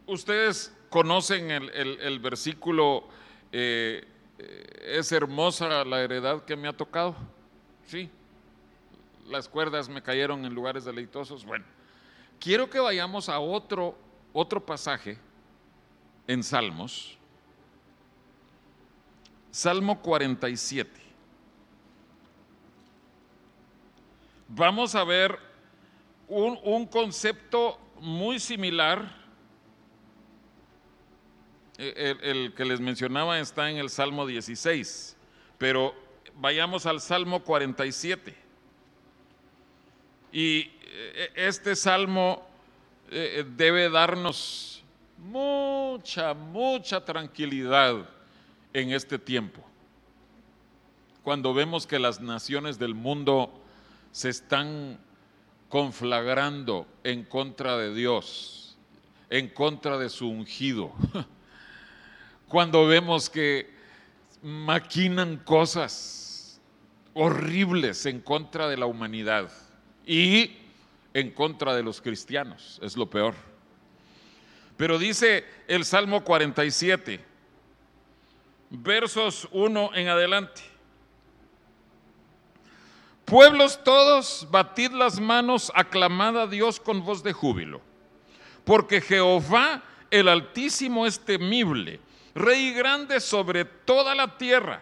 Ustedes 0.06 0.76
conocen 0.90 1.50
el, 1.50 2.20
versículo 2.20 3.08
eh, 3.52 4.06
eh, 4.38 4.96
es 4.98 5.12
hermosa 5.12 5.86
la 5.86 6.02
heredad 6.02 6.44
que 6.44 6.56
me 6.58 6.68
ha 6.68 6.74
tocado. 6.74 7.16
Sí, 7.86 8.10
las 9.28 9.48
cuerdas 9.48 9.88
me 9.88 10.02
cayeron 10.02 10.44
en 10.44 10.54
lugares 10.54 10.84
deleitosos. 10.84 11.46
Bueno, 11.46 11.64
quiero 12.40 12.70
que 12.70 12.80
vayamos 12.80 13.30
a 13.30 13.40
otro, 13.40 13.98
otro 14.34 14.64
pasaje 14.66 15.18
en 16.28 16.44
Salmos. 16.44 17.18
Salmo 19.52 20.02
47. 20.02 21.02
Vamos 24.50 24.96
a 24.96 25.04
ver 25.06 25.40
un, 26.28 26.60
un 26.64 26.86
concepto 26.86 27.80
muy 28.02 28.40
similar 28.40 29.23
eh, 31.78 32.16
el, 32.22 32.54
que 32.54 32.66
les 32.66 32.80
mencionaba 32.80 33.40
está 33.40 33.70
en 33.70 33.78
el 33.78 33.90
Salmo 33.90 34.28
16, 34.28 35.16
pero 35.58 35.96
vayamos 36.36 36.86
al 36.86 37.02
Salmo 37.02 37.44
47. 37.44 38.36
Y 40.32 40.72
eh, 40.84 41.32
este 41.36 41.76
Salmo 41.76 42.48
eh, 43.10 43.44
debe 43.56 43.90
darnos 43.90 44.84
mucha, 45.18 46.36
mucha 46.36 47.04
tranquilidad 47.04 48.08
en 48.72 48.92
este 48.92 49.18
tiempo. 49.18 49.64
Cuando 51.24 51.54
vemos 51.54 51.88
que 51.88 51.98
las 51.98 52.22
naciones 52.22 52.78
del 52.78 52.94
mundo 52.94 53.52
se 54.12 54.30
están 54.30 55.00
conflagrando 55.70 56.86
en 57.04 57.24
contra 57.24 57.78
de 57.78 57.96
Dios, 57.96 58.78
en 59.32 59.48
contra 59.48 59.98
de 59.98 60.10
su 60.10 60.30
ungido. 60.30 60.92
cuando 62.54 62.86
vemos 62.86 63.32
que 63.32 63.68
maquinan 64.44 65.38
cosas 65.38 66.62
horribles 67.16 68.06
en 68.06 68.22
contra 68.22 68.68
de 68.68 68.78
la 68.78 68.86
humanidad 68.86 69.52
y 70.06 70.52
en 71.16 71.32
contra 71.32 71.74
de 71.74 71.82
los 71.82 72.00
cristianos, 72.00 72.80
es 72.84 72.96
lo 72.96 73.10
peor. 73.10 73.34
Pero 74.78 75.00
dice 75.00 75.44
el 75.68 75.84
Salmo 75.84 76.24
47, 76.24 77.26
versos 78.70 79.48
1 79.52 79.96
en 79.96 80.10
adelante. 80.10 80.62
Pueblos 83.26 83.84
todos, 83.84 84.48
batid 84.52 84.92
las 84.92 85.20
manos, 85.20 85.72
aclamad 85.74 86.40
a 86.40 86.46
Dios 86.46 86.80
con 86.80 87.04
voz 87.04 87.24
de 87.24 87.34
júbilo, 87.34 87.82
porque 88.64 89.02
Jehová 89.02 89.82
el 90.12 90.28
Altísimo 90.28 91.08
es 91.08 91.20
temible 91.20 92.00
rey 92.36 92.74
grande 92.74 93.20
sobre 93.20 93.66
toda 93.66 94.16
la 94.16 94.38
tierra. 94.38 94.82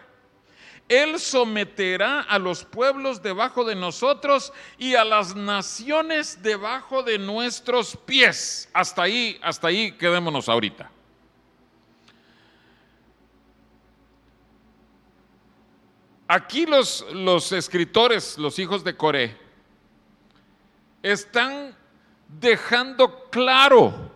Él 0.88 1.18
someterá 1.18 2.20
a 2.20 2.38
los 2.38 2.64
pueblos 2.64 3.22
debajo 3.22 3.64
de 3.64 3.74
nosotros 3.74 4.52
y 4.76 4.94
a 4.94 5.04
las 5.04 5.34
naciones 5.34 6.42
debajo 6.42 7.02
de 7.02 7.18
nuestros 7.18 7.96
pies. 7.96 8.68
Hasta 8.74 9.02
ahí, 9.02 9.38
hasta 9.42 9.68
ahí 9.68 9.92
quedémonos 9.92 10.48
ahorita. 10.48 10.90
Aquí 16.28 16.66
los, 16.66 17.06
los 17.12 17.52
escritores, 17.52 18.38
los 18.38 18.58
hijos 18.58 18.84
de 18.84 18.96
Coré, 18.96 19.36
están 21.02 21.76
dejando 22.40 23.28
claro 23.30 24.10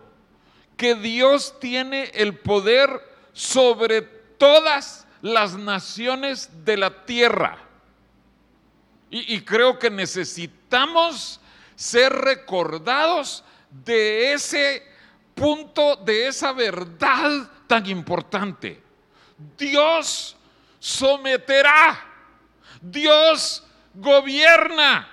que 0.75 0.95
Dios 0.95 1.59
tiene 1.59 2.05
el 2.13 2.37
poder 2.37 3.16
sobre 3.37 4.01
todas 4.01 5.05
las 5.21 5.53
naciones 5.53 6.49
de 6.65 6.75
la 6.75 7.05
tierra. 7.05 7.59
Y, 9.11 9.41
creo 9.41 9.77
que 9.77 9.91
necesitamos 9.91 11.39
ser 11.75 12.11
recordados 12.11 13.43
de 13.69 14.33
ese 14.33 14.83
punto, 15.35 15.95
de 15.97 16.27
esa 16.27 16.51
verdad 16.51 17.47
tan 17.67 17.87
importante. 17.87 18.81
Dios 19.55 20.35
someterá, 20.79 22.03
Dios 22.81 23.63
gobierna, 23.93 25.09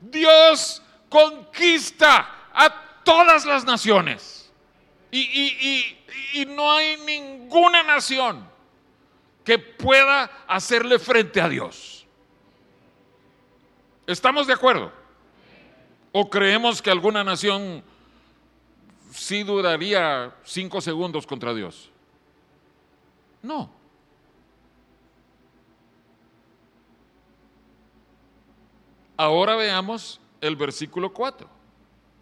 Dios 0.00 0.82
conquista 1.10 2.48
a 2.54 3.02
todas 3.04 3.44
las 3.44 3.66
naciones. 3.66 4.45
Y, 5.10 5.96
y 6.34 6.46
no 6.46 6.72
hay 6.72 6.96
ninguna 6.98 7.82
nación 7.82 8.48
que 9.44 9.58
pueda 9.58 10.24
hacerle 10.48 10.98
frente 10.98 11.40
a 11.40 11.48
Dios. 11.48 12.06
¿Estamos 14.06 14.46
de 14.46 14.52
acuerdo? 14.52 14.92
¿O 16.12 16.28
creemos 16.30 16.80
que 16.80 16.90
alguna 16.90 17.22
nación 17.22 17.82
sí 19.10 19.42
duraría 19.42 20.34
cinco 20.44 20.80
segundos 20.80 21.26
contra 21.26 21.54
Dios? 21.54 21.90
No. 23.42 23.70
Ahora 29.16 29.56
veamos 29.56 30.20
el 30.40 30.56
versículo 30.56 31.12
4. 31.12 31.48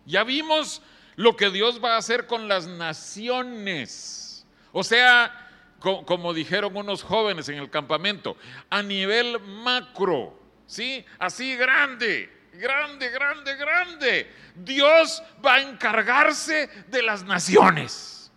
Ya 0.07 0.23
vimos 0.25 0.81
lo 1.17 1.37
que 1.37 1.51
Dios 1.51 1.83
va 1.83 1.95
a 1.95 1.99
hacer 1.99 2.27
con 2.27 2.49
las 2.49 2.67
naciones. 2.67 4.47
O 4.73 4.83
sea, 4.83 5.33
como 5.79 6.33
dijeron 6.33 6.77
unos 6.77 7.03
jóvenes 7.03 7.49
en 7.49 7.59
el 7.59 7.71
campamento, 7.71 8.37
a 8.71 8.83
nivel 8.83 9.39
macro, 9.41 10.39
¿sí? 10.67 11.05
Así 11.19 11.57
grande, 11.57 12.31
grande, 12.55 13.11
grande, 13.11 13.57
grande. 13.57 14.31
Dios 14.55 15.23
va 15.45 15.55
a 15.55 15.63
encargarse 15.63 16.69
de 16.89 17.03
las 17.03 17.25
naciones. 17.25 18.33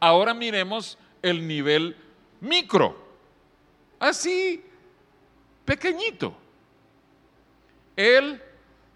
Ahora 0.00 0.32
miremos 0.32 0.98
el 1.22 1.46
nivel 1.46 1.96
micro, 2.40 2.96
así 3.98 4.64
pequeñito. 5.64 6.36
Él 7.96 8.40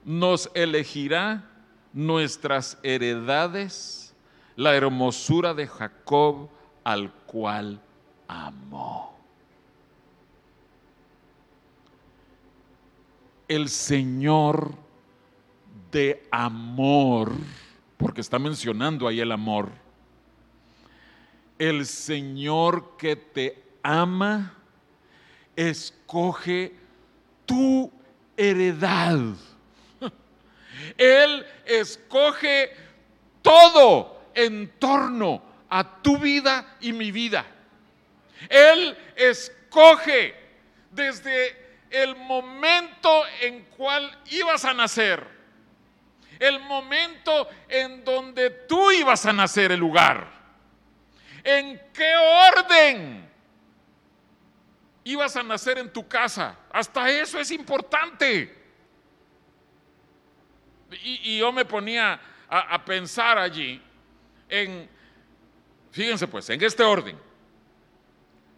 nos 0.04 0.50
elegirá 0.54 1.51
nuestras 1.92 2.78
heredades, 2.82 4.14
la 4.56 4.74
hermosura 4.74 5.54
de 5.54 5.66
Jacob 5.66 6.48
al 6.84 7.12
cual 7.26 7.80
amó. 8.28 9.12
el 13.54 13.68
Señor 13.68 14.74
de 15.90 16.26
amor, 16.30 17.32
porque 17.98 18.22
está 18.22 18.38
mencionando 18.38 19.06
ahí 19.06 19.20
el 19.20 19.30
amor, 19.30 19.68
el 21.58 21.84
Señor 21.84 22.96
que 22.96 23.14
te 23.14 23.62
ama, 23.82 24.54
escoge 25.54 26.74
tu 27.44 27.92
heredad. 28.38 29.20
Él 30.96 31.46
escoge 31.64 32.74
todo 33.42 34.30
en 34.34 34.68
torno 34.78 35.42
a 35.68 36.02
tu 36.02 36.18
vida 36.18 36.76
y 36.80 36.92
mi 36.92 37.10
vida. 37.10 37.44
Él 38.48 38.96
escoge 39.16 40.34
desde 40.90 41.56
el 41.90 42.16
momento 42.16 43.22
en 43.40 43.64
cual 43.64 44.18
ibas 44.30 44.64
a 44.64 44.74
nacer, 44.74 45.26
el 46.38 46.60
momento 46.60 47.48
en 47.68 48.04
donde 48.04 48.50
tú 48.50 48.90
ibas 48.90 49.24
a 49.26 49.32
nacer, 49.32 49.72
el 49.72 49.80
lugar, 49.80 50.26
en 51.44 51.80
qué 51.92 52.14
orden 52.56 53.30
ibas 55.04 55.36
a 55.36 55.42
nacer 55.42 55.78
en 55.78 55.92
tu 55.92 56.06
casa. 56.08 56.56
Hasta 56.70 57.10
eso 57.10 57.38
es 57.38 57.50
importante. 57.50 58.61
Y, 61.02 61.38
yo 61.38 61.52
me 61.52 61.64
ponía 61.64 62.20
a, 62.48 62.74
a 62.74 62.84
pensar 62.84 63.38
allí 63.38 63.80
en, 64.48 64.88
fíjense 65.90 66.26
pues, 66.28 66.48
en 66.50 66.62
este 66.62 66.82
orden. 66.82 67.18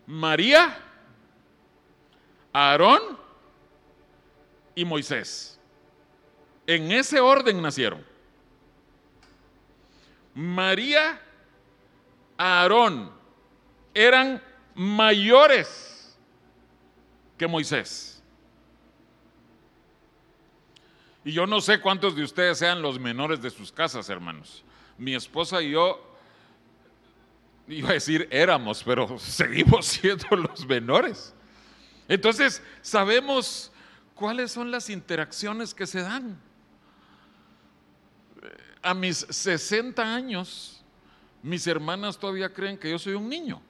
María, 0.06 0.76
Aarón 2.52 3.18
y 4.74 4.84
Moisés. 4.84 5.58
En 6.66 6.90
ese 6.92 7.20
orden 7.20 7.60
nacieron. 7.60 8.04
María, 10.34 11.20
Aarón 12.36 13.12
eran 13.94 14.42
mayores 14.74 16.16
que 17.38 17.46
Moisés. 17.46 18.13
Y 21.24 21.32
yo 21.32 21.46
no 21.46 21.60
sé 21.60 21.80
cuántos 21.80 22.14
de 22.14 22.22
ustedes 22.22 22.58
sean 22.58 22.82
los 22.82 23.00
menores 23.00 23.40
de 23.40 23.50
sus 23.50 23.72
casas, 23.72 24.08
hermanos. 24.10 24.62
Mi 24.98 25.14
esposa 25.14 25.62
y 25.62 25.70
yo, 25.70 26.16
iba 27.66 27.90
a 27.90 27.94
decir 27.94 28.28
éramos, 28.30 28.82
pero 28.84 29.18
seguimos 29.18 29.86
siendo 29.86 30.36
los 30.36 30.66
menores. 30.66 31.34
Entonces, 32.08 32.62
sabemos 32.82 33.72
cuáles 34.14 34.52
son 34.52 34.70
las 34.70 34.90
interacciones 34.90 35.74
que 35.74 35.86
se 35.86 36.02
dan. 36.02 36.38
A 38.82 38.92
mis 38.92 39.16
60 39.16 40.14
años, 40.14 40.84
mis 41.42 41.66
hermanas 41.66 42.18
todavía 42.18 42.52
creen 42.52 42.76
que 42.76 42.90
yo 42.90 42.98
soy 42.98 43.14
un 43.14 43.30
niño. 43.30 43.62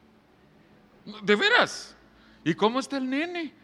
De 1.23 1.37
veras. 1.37 1.95
¿Y 2.43 2.53
cómo 2.55 2.81
está 2.81 2.97
el 2.97 3.09
nene? 3.09 3.55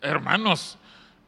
Hermanos, 0.00 0.78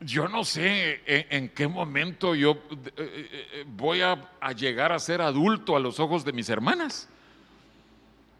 yo 0.00 0.28
no 0.28 0.44
sé 0.44 1.02
en, 1.07 1.48
qué 1.48 1.66
momento 1.66 2.35
yo 2.35 2.52
eh, 2.52 2.92
eh, 2.96 3.48
eh, 3.52 3.64
voy 3.66 4.00
a, 4.00 4.31
llegar 4.57 4.92
a 4.92 4.98
ser 4.98 5.20
adulto 5.20 5.76
a 5.76 5.81
los 5.81 5.98
ojos 5.98 6.24
de 6.24 6.33
mis 6.33 6.48
hermanas. 6.48 7.09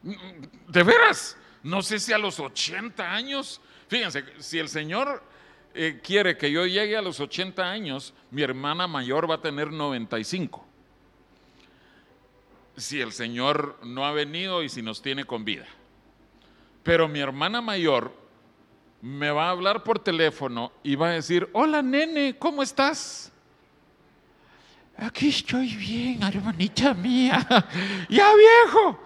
De 0.02 0.82
veras, 0.84 1.36
no 1.64 1.82
sé 1.82 1.98
si 1.98 2.12
a 2.12 2.18
los 2.18 2.38
80 2.38 3.12
años, 3.12 3.60
fíjense, 3.88 4.24
si 4.38 4.58
el 4.58 4.68
Señor 4.68 5.22
quiere 6.02 6.36
que 6.36 6.50
yo 6.50 6.66
llegue 6.66 6.96
a 6.96 7.02
los 7.02 7.20
80 7.20 7.68
años, 7.68 8.14
mi 8.30 8.42
hermana 8.42 8.86
mayor 8.86 9.28
va 9.28 9.36
a 9.36 9.40
tener 9.40 9.72
95. 9.72 10.64
Si 12.76 13.00
el 13.00 13.12
Señor 13.12 13.78
no 13.82 14.06
ha 14.06 14.12
venido 14.12 14.62
y 14.62 14.68
si 14.68 14.82
nos 14.82 15.02
tiene 15.02 15.24
con 15.24 15.44
vida. 15.44 15.66
Pero 16.84 17.08
mi 17.08 17.18
hermana 17.18 17.60
mayor 17.60 18.27
me 19.00 19.30
va 19.30 19.46
a 19.46 19.50
hablar 19.50 19.84
por 19.84 19.98
teléfono 19.98 20.72
y 20.82 20.96
va 20.96 21.08
a 21.08 21.12
decir, 21.12 21.48
hola 21.52 21.82
nene, 21.82 22.37
¿cómo 22.38 22.62
estás? 22.62 23.30
Aquí 24.96 25.28
estoy 25.28 25.76
bien, 25.76 26.22
hermanita 26.22 26.92
mía, 26.92 27.46
ya 28.08 28.32
viejo. 28.34 29.00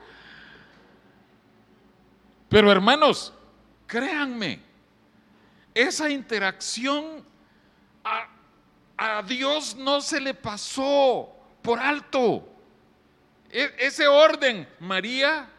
Pero 2.48 2.72
hermanos, 2.72 3.32
créanme, 3.86 4.60
esa 5.74 6.08
interacción 6.08 7.24
a, 8.04 9.22
Dios 9.26 9.74
no 9.74 10.00
se 10.00 10.20
le 10.20 10.32
pasó 10.32 11.28
por 11.60 11.78
alto. 11.78 12.48
E, 13.50 13.74
ese 13.78 14.06
orden, 14.06 14.68
María, 14.80 15.50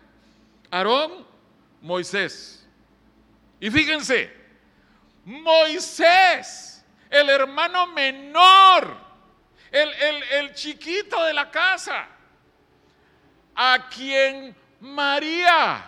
Aarón, 0.72 1.26
Moisés. 1.82 2.63
Y 3.64 3.72
fíjense, 3.72 4.30
Moisés, 5.24 6.84
el 7.10 7.30
hermano 7.30 7.88
menor, 7.88 8.94
el, 9.72 10.54
chiquito 10.54 11.24
de 11.24 11.34
la 11.34 11.50
casa, 11.50 12.10
a 13.56 13.88
quien 13.88 14.54
María 14.82 15.82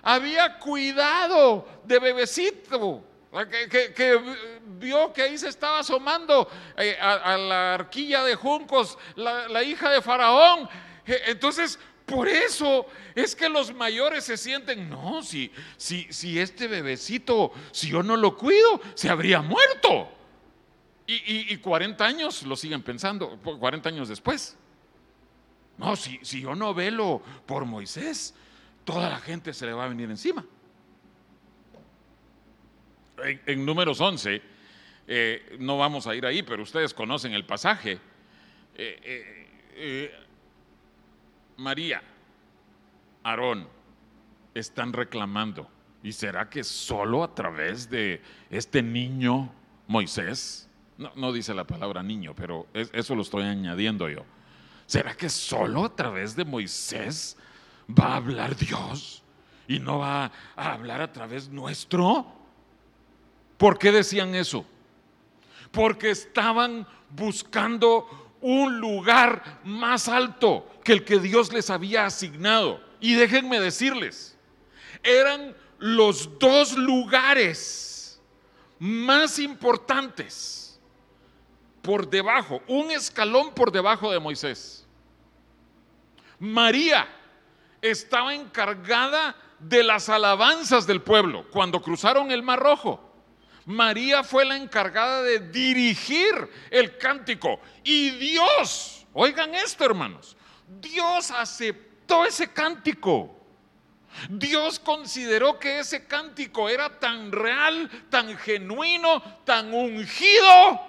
había 0.00 0.58
cuidado 0.58 1.68
de 1.84 1.98
bebecito, 1.98 3.04
que, 3.50 4.38
vio 4.64 5.12
que 5.12 5.22
ahí 5.24 5.36
se 5.36 5.48
estaba 5.50 5.80
asomando 5.80 6.50
eh, 6.78 6.96
a, 6.98 7.36
la 7.36 7.74
arquilla 7.74 8.24
de 8.24 8.34
juncos 8.34 8.96
la, 9.16 9.46
la 9.46 9.62
hija 9.62 9.90
de 9.90 10.00
Faraón. 10.00 10.70
Eh, 11.04 11.22
entonces 11.26 11.78
por 12.06 12.28
eso 12.28 12.86
es 13.14 13.34
que 13.36 13.48
los 13.48 13.74
mayores 13.74 14.24
se 14.24 14.36
sienten, 14.36 14.88
no, 14.90 15.22
si, 15.22 15.50
si, 15.76 16.06
si 16.10 16.38
este 16.38 16.66
bebecito, 16.66 17.52
si 17.70 17.88
yo 17.88 18.02
no 18.02 18.16
lo 18.16 18.36
cuido, 18.36 18.80
se 18.94 19.08
habría 19.08 19.42
muerto. 19.42 20.08
Y, 21.06 21.56
40 21.58 22.04
años 22.04 22.42
lo 22.44 22.56
siguen 22.56 22.82
pensando, 22.82 23.38
40 23.38 23.88
años 23.88 24.08
después. 24.08 24.56
No, 25.76 25.96
si, 25.96 26.18
si 26.22 26.40
yo 26.40 26.54
no 26.54 26.72
velo 26.72 27.20
por 27.44 27.64
Moisés, 27.64 28.34
toda 28.84 29.10
la 29.10 29.18
gente 29.18 29.52
se 29.52 29.66
le 29.66 29.72
va 29.72 29.84
a 29.84 29.88
venir 29.88 30.10
encima. 30.10 30.44
En, 33.46 33.64
números 33.64 34.00
11, 34.00 34.42
eh, 35.06 35.56
no 35.58 35.76
vamos 35.76 36.06
a 36.06 36.14
ir 36.14 36.24
ahí, 36.24 36.42
pero 36.42 36.62
ustedes 36.62 36.94
conocen 36.94 37.32
el 37.32 37.44
pasaje. 37.44 37.98
Eh, 38.74 39.48
eh, 39.74 40.26
María, 41.62 42.02
Aarón, 43.22 43.68
están 44.52 44.92
reclamando. 44.92 45.68
¿Y 46.02 46.12
será 46.12 46.50
que 46.50 46.64
solo 46.64 47.22
a 47.22 47.32
través 47.32 47.88
de 47.88 48.20
este 48.50 48.82
niño 48.82 49.50
Moisés? 49.86 50.68
No, 50.98 51.32
dice 51.32 51.54
la 51.54 51.64
palabra 51.64 52.02
niño, 52.02 52.34
pero 52.34 52.66
eso 52.74 53.14
lo 53.14 53.22
estoy 53.22 53.44
añadiendo 53.44 54.08
yo. 54.08 54.24
¿Será 54.86 55.14
que 55.14 55.28
solo 55.28 55.84
a 55.84 55.94
través 55.94 56.34
de 56.34 56.44
Moisés 56.44 57.36
va 57.88 58.08
a 58.08 58.16
hablar 58.16 58.56
Dios 58.56 59.22
y 59.68 59.78
no 59.78 60.00
va 60.00 60.32
a 60.56 60.72
hablar 60.72 61.00
a 61.00 61.12
través 61.12 61.48
nuestro? 61.48 62.26
¿Por 63.56 63.78
qué 63.78 63.92
decían 63.92 64.34
eso? 64.34 64.66
Porque 65.70 66.10
estaban 66.10 66.86
buscando 67.10 68.21
un 68.42 68.78
lugar 68.78 69.60
más 69.64 70.08
alto 70.08 70.68
que 70.84 70.92
el 70.92 71.04
que 71.04 71.18
Dios 71.18 71.52
les 71.52 71.70
había 71.70 72.04
asignado. 72.04 72.80
Y 73.00 73.14
déjenme 73.14 73.58
decirles, 73.60 74.36
eran 75.02 75.56
los 75.78 76.38
dos 76.38 76.76
lugares 76.76 78.20
más 78.78 79.38
importantes 79.38 80.80
por 81.82 82.08
debajo, 82.08 82.62
un 82.68 82.90
escalón 82.90 83.52
por 83.54 83.72
debajo 83.72 84.12
de 84.12 84.20
Moisés. 84.20 84.86
María 86.38 87.08
estaba 87.80 88.34
encargada 88.34 89.36
de 89.58 89.82
las 89.82 90.08
alabanzas 90.08 90.86
del 90.86 91.00
pueblo 91.00 91.44
cuando 91.50 91.80
cruzaron 91.80 92.30
el 92.30 92.42
Mar 92.42 92.60
Rojo. 92.60 93.11
María 93.66 94.24
fue 94.24 94.44
la 94.44 94.56
encargada 94.56 95.22
de 95.22 95.38
dirigir 95.38 96.48
el 96.70 96.96
cántico. 96.98 97.60
Y 97.84 98.10
Dios, 98.10 99.06
oigan 99.12 99.54
esto 99.54 99.84
hermanos, 99.84 100.36
Dios 100.80 101.30
aceptó 101.30 102.24
ese 102.24 102.52
cántico. 102.52 103.38
Dios 104.28 104.78
consideró 104.78 105.58
que 105.58 105.78
ese 105.78 106.06
cántico 106.06 106.68
era 106.68 106.98
tan 106.98 107.32
real, 107.32 107.90
tan 108.10 108.36
genuino, 108.36 109.22
tan 109.44 109.72
ungido, 109.72 110.80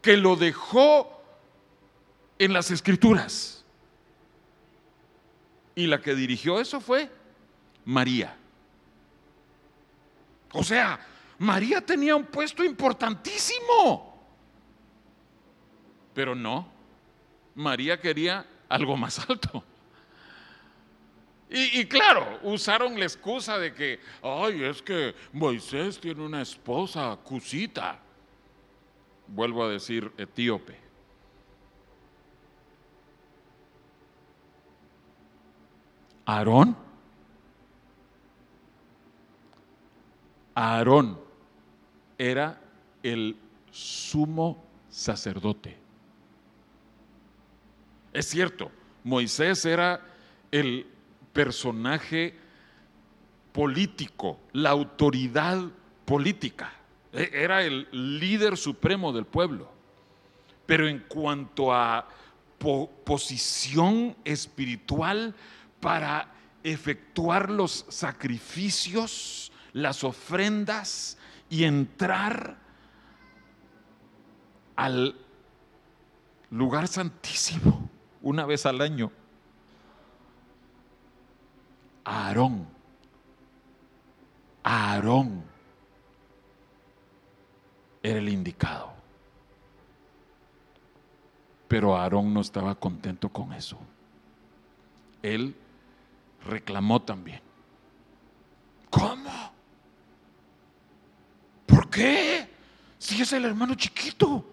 que 0.00 0.16
lo 0.16 0.36
dejó 0.36 1.22
en 2.38 2.52
las 2.52 2.70
escrituras. 2.70 3.64
Y 5.74 5.86
la 5.86 6.00
que 6.00 6.14
dirigió 6.14 6.58
eso 6.58 6.80
fue 6.80 7.10
María. 7.84 8.34
O 10.52 10.64
sea, 10.64 10.98
María 11.38 11.80
tenía 11.80 12.16
un 12.16 12.24
puesto 12.24 12.64
importantísimo. 12.64 14.14
Pero 16.14 16.34
no, 16.34 16.66
María 17.54 18.00
quería 18.00 18.46
algo 18.68 18.96
más 18.96 19.28
alto. 19.28 19.62
Y, 21.48 21.86
claro, 21.86 22.40
usaron 22.42 22.98
la 22.98 23.04
excusa 23.04 23.56
de 23.56 23.72
que, 23.72 24.00
ay, 24.20 24.64
es 24.64 24.82
que 24.82 25.14
Moisés 25.32 26.00
tiene 26.00 26.24
una 26.24 26.42
esposa, 26.42 27.16
Cusita. 27.22 28.00
Vuelvo 29.28 29.64
a 29.64 29.68
decir, 29.68 30.10
etíope. 30.18 30.76
Aarón. 36.24 36.76
Aarón 40.56 41.25
era 42.18 42.60
el 43.02 43.36
sumo 43.70 44.64
sacerdote. 44.88 45.76
Es 48.12 48.26
cierto, 48.26 48.70
Moisés 49.04 49.64
era 49.64 50.00
el 50.50 50.86
personaje 51.32 52.34
político, 53.52 54.40
la 54.52 54.70
autoridad 54.70 55.62
política, 56.04 56.72
e, 57.12 57.30
era 57.32 57.62
el 57.62 57.88
líder 57.92 58.56
supremo 58.56 59.12
del 59.12 59.26
pueblo. 59.26 59.70
Pero 60.64 60.88
en 60.88 61.00
cuanto 61.00 61.72
a 61.72 62.08
posición 63.04 64.16
espiritual 64.24 65.34
para 65.78 66.32
efectuar 66.64 67.50
los 67.50 67.84
sacrificios, 67.88 69.52
las 69.72 70.02
ofrendas 70.02 71.18
y 71.48 71.64
entrar 71.64 72.56
al 74.74 75.16
lugar 76.50 76.88
santísimo 76.88 77.88
una 78.22 78.44
vez 78.46 78.66
al 78.66 78.80
año. 78.80 79.10
Aarón, 82.04 82.66
Aarón 84.62 85.44
era 88.02 88.18
el 88.18 88.28
indicado. 88.28 88.92
Pero 91.68 91.96
Aarón 91.96 92.32
no 92.32 92.40
estaba 92.40 92.74
contento 92.76 93.28
con 93.28 93.52
eso. 93.52 93.76
Él 95.22 95.56
reclamó 96.44 97.02
también. 97.02 97.40
¿Cómo? 98.90 99.25
¿Por 101.96 102.04
qué? 102.04 102.46
Si 102.98 103.22
es 103.22 103.32
el 103.32 103.46
hermano 103.46 103.74
chiquito. 103.74 104.44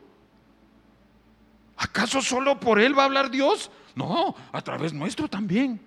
¿Acaso 1.76 2.22
solo 2.22 2.58
por 2.58 2.80
él 2.80 2.98
va 2.98 3.04
a 3.04 3.06
hablar 3.06 3.30
Dios? 3.30 3.70
No, 3.96 4.34
a 4.54 4.62
través 4.62 4.94
nuestro 4.94 5.28
también. 5.28 5.82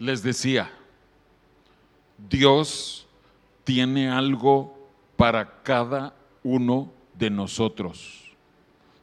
Les 0.00 0.22
decía, 0.22 0.70
Dios 2.28 3.06
tiene 3.62 4.10
algo 4.10 4.88
para 5.16 5.62
cada 5.62 6.14
uno 6.42 6.92
de 7.14 7.30
nosotros. 7.30 8.32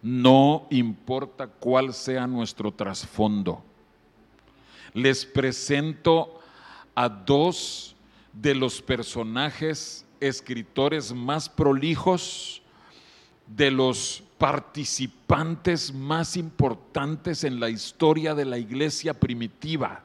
No 0.01 0.67
importa 0.69 1.47
cuál 1.47 1.93
sea 1.93 2.27
nuestro 2.27 2.73
trasfondo. 2.73 3.63
Les 4.93 5.25
presento 5.25 6.41
a 6.93 7.07
dos 7.07 7.94
de 8.41 8.53
los 8.53 8.81
personajes 8.81 10.05
escritores 10.19 11.13
más 11.13 11.49
prolijos, 11.49 12.61
de 13.47 13.71
los 13.71 14.23
participantes 14.37 15.93
más 15.93 16.35
importantes 16.35 17.43
en 17.43 17.59
la 17.59 17.69
historia 17.69 18.35
de 18.35 18.45
la 18.45 18.57
iglesia 18.57 19.13
primitiva, 19.13 20.03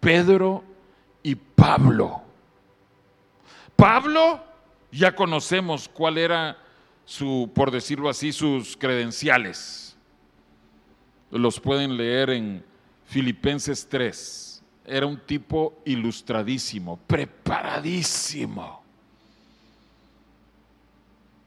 Pedro 0.00 0.64
y 1.22 1.34
Pablo. 1.34 2.22
Pablo, 3.76 4.42
ya 4.90 5.14
conocemos 5.14 5.88
cuál 5.88 6.18
era 6.18 6.58
su, 7.04 7.50
por 7.54 7.70
decirlo 7.70 8.08
así, 8.08 8.32
sus 8.32 8.76
credenciales. 8.76 9.96
Los 11.30 11.60
pueden 11.60 11.96
leer 11.96 12.30
en 12.30 12.64
Filipenses 13.04 13.86
3 13.88 14.47
era 14.88 15.06
un 15.06 15.18
tipo 15.18 15.80
ilustradísimo, 15.84 16.96
preparadísimo. 17.06 18.82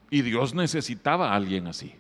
Y 0.10 0.22
Dios 0.22 0.54
necesitaba 0.54 1.32
a 1.32 1.36
alguien 1.36 1.68
así. 1.68 1.94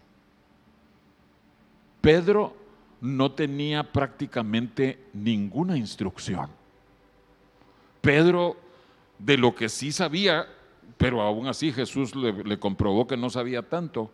Pedro 2.02 2.56
no 3.00 3.32
tenía 3.32 3.92
prácticamente 3.92 5.08
ninguna 5.14 5.78
instrucción. 5.78 6.50
Pedro, 8.02 8.58
de 9.18 9.38
lo 9.38 9.56
que 9.56 9.70
sí 9.70 9.92
sabía, 9.92 10.48
pero 10.98 11.22
aún 11.22 11.48
así 11.48 11.72
Jesús 11.72 12.16
le, 12.16 12.44
le, 12.44 12.60
comprobó 12.60 13.08
que 13.08 13.18
no 13.18 13.30
sabía 13.30 13.68
tanto, 13.68 14.12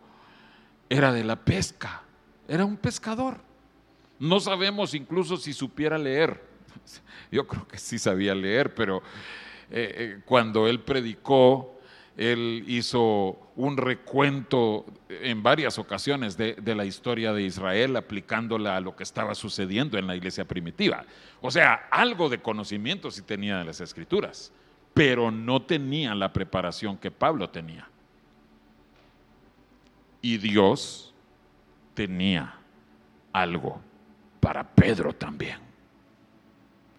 era 0.88 1.12
de 1.12 1.24
la 1.24 1.36
pesca. 1.36 2.02
Era 2.46 2.64
un 2.64 2.76
pescador. 2.76 3.40
No 4.18 4.40
sabemos 4.40 4.94
incluso 4.94 5.36
si 5.36 5.52
supiera 5.52 5.98
leer. 5.98 6.47
Yo 7.30 7.46
creo 7.46 7.66
que 7.66 7.78
sí 7.78 7.98
sabía 7.98 8.34
leer, 8.34 8.74
pero 8.74 9.02
eh, 9.70 9.94
eh, 9.96 10.20
cuando 10.24 10.66
él 10.66 10.80
predicó, 10.80 11.78
él 12.16 12.64
hizo 12.66 13.50
un 13.56 13.76
recuento 13.76 14.86
en 15.08 15.42
varias 15.42 15.78
ocasiones 15.78 16.36
de, 16.36 16.54
de, 16.54 16.74
la 16.74 16.84
historia 16.84 17.32
de 17.32 17.42
Israel, 17.42 17.96
aplicándola 17.96 18.76
a 18.76 18.80
lo 18.80 18.96
que 18.96 19.02
estaba 19.02 19.34
sucediendo 19.34 19.98
en 19.98 20.06
la 20.06 20.16
iglesia 20.16 20.44
primitiva. 20.44 21.04
O 21.40 21.50
sea, 21.50 21.88
algo 21.90 22.28
de 22.28 22.40
conocimiento 22.40 23.10
sí 23.10 23.22
tenía 23.22 23.58
de 23.58 23.64
las 23.64 23.80
escrituras, 23.80 24.52
pero 24.94 25.30
no 25.30 25.62
tenía 25.62 26.14
la 26.14 26.32
preparación 26.32 26.96
que 26.96 27.10
Pablo 27.10 27.50
tenía. 27.50 27.88
Y 30.20 30.38
Dios 30.38 31.14
tenía 31.94 32.54
algo 33.32 33.80
para 34.40 34.64
Pedro 34.64 35.12
también. 35.12 35.67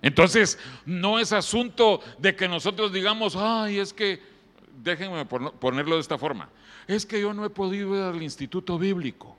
Entonces, 0.01 0.57
no 0.85 1.19
es 1.19 1.33
asunto 1.33 2.01
de 2.17 2.35
que 2.35 2.47
nosotros 2.47 2.93
digamos, 2.93 3.35
ay, 3.35 3.79
es 3.79 3.93
que, 3.93 4.21
déjenme 4.81 5.25
ponerlo 5.25 5.95
de 5.95 6.01
esta 6.01 6.17
forma, 6.17 6.49
es 6.87 7.05
que 7.05 7.19
yo 7.19 7.33
no 7.33 7.45
he 7.45 7.49
podido 7.49 7.95
ir 7.95 8.01
al 8.03 8.21
instituto 8.21 8.77
bíblico. 8.79 9.35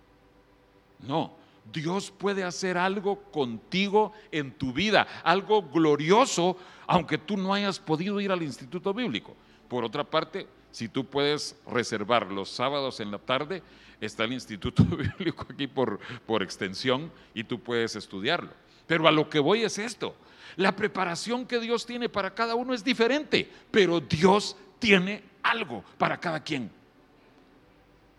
No, 1.00 1.32
Dios 1.72 2.10
puede 2.10 2.44
hacer 2.44 2.76
algo 2.76 3.22
contigo 3.30 4.12
en 4.30 4.52
tu 4.52 4.72
vida, 4.72 5.06
algo 5.24 5.62
glorioso, 5.62 6.56
aunque 6.86 7.16
tú 7.16 7.36
no 7.36 7.54
hayas 7.54 7.78
podido 7.78 8.20
ir 8.20 8.30
al 8.30 8.42
instituto 8.42 8.92
bíblico. 8.92 9.34
Por 9.68 9.84
otra 9.84 10.04
parte, 10.04 10.46
si 10.72 10.88
tú 10.88 11.04
puedes 11.04 11.56
reservar 11.66 12.30
los 12.30 12.50
sábados 12.50 13.00
en 13.00 13.10
la 13.10 13.18
tarde, 13.18 13.62
está 14.00 14.24
el 14.24 14.32
instituto 14.32 14.84
bíblico 15.18 15.46
aquí 15.48 15.66
por, 15.66 16.00
por 16.26 16.42
extensión 16.42 17.10
y 17.34 17.44
tú 17.44 17.60
puedes 17.60 17.96
estudiarlo. 17.96 18.50
Pero 18.90 19.06
a 19.06 19.12
lo 19.12 19.30
que 19.30 19.38
voy 19.38 19.62
es 19.62 19.78
esto. 19.78 20.16
La 20.56 20.74
preparación 20.74 21.46
que 21.46 21.60
Dios 21.60 21.86
tiene 21.86 22.08
para 22.08 22.34
cada 22.34 22.56
uno 22.56 22.74
es 22.74 22.82
diferente, 22.82 23.48
pero 23.70 24.00
Dios 24.00 24.56
tiene 24.80 25.22
algo 25.44 25.84
para 25.96 26.18
cada 26.18 26.42
quien. 26.42 26.68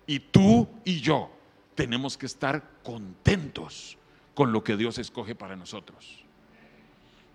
Y 0.08 0.18
tú 0.18 0.70
y 0.86 1.02
yo 1.02 1.30
tenemos 1.76 2.18
que 2.18 2.26
estar 2.26 2.64
contentos 2.86 3.98
con 4.34 4.54
lo 4.54 4.64
que 4.64 4.78
Dios 4.78 4.98
escoge 4.98 5.36
para 5.36 5.58
nosotros. 5.58 6.24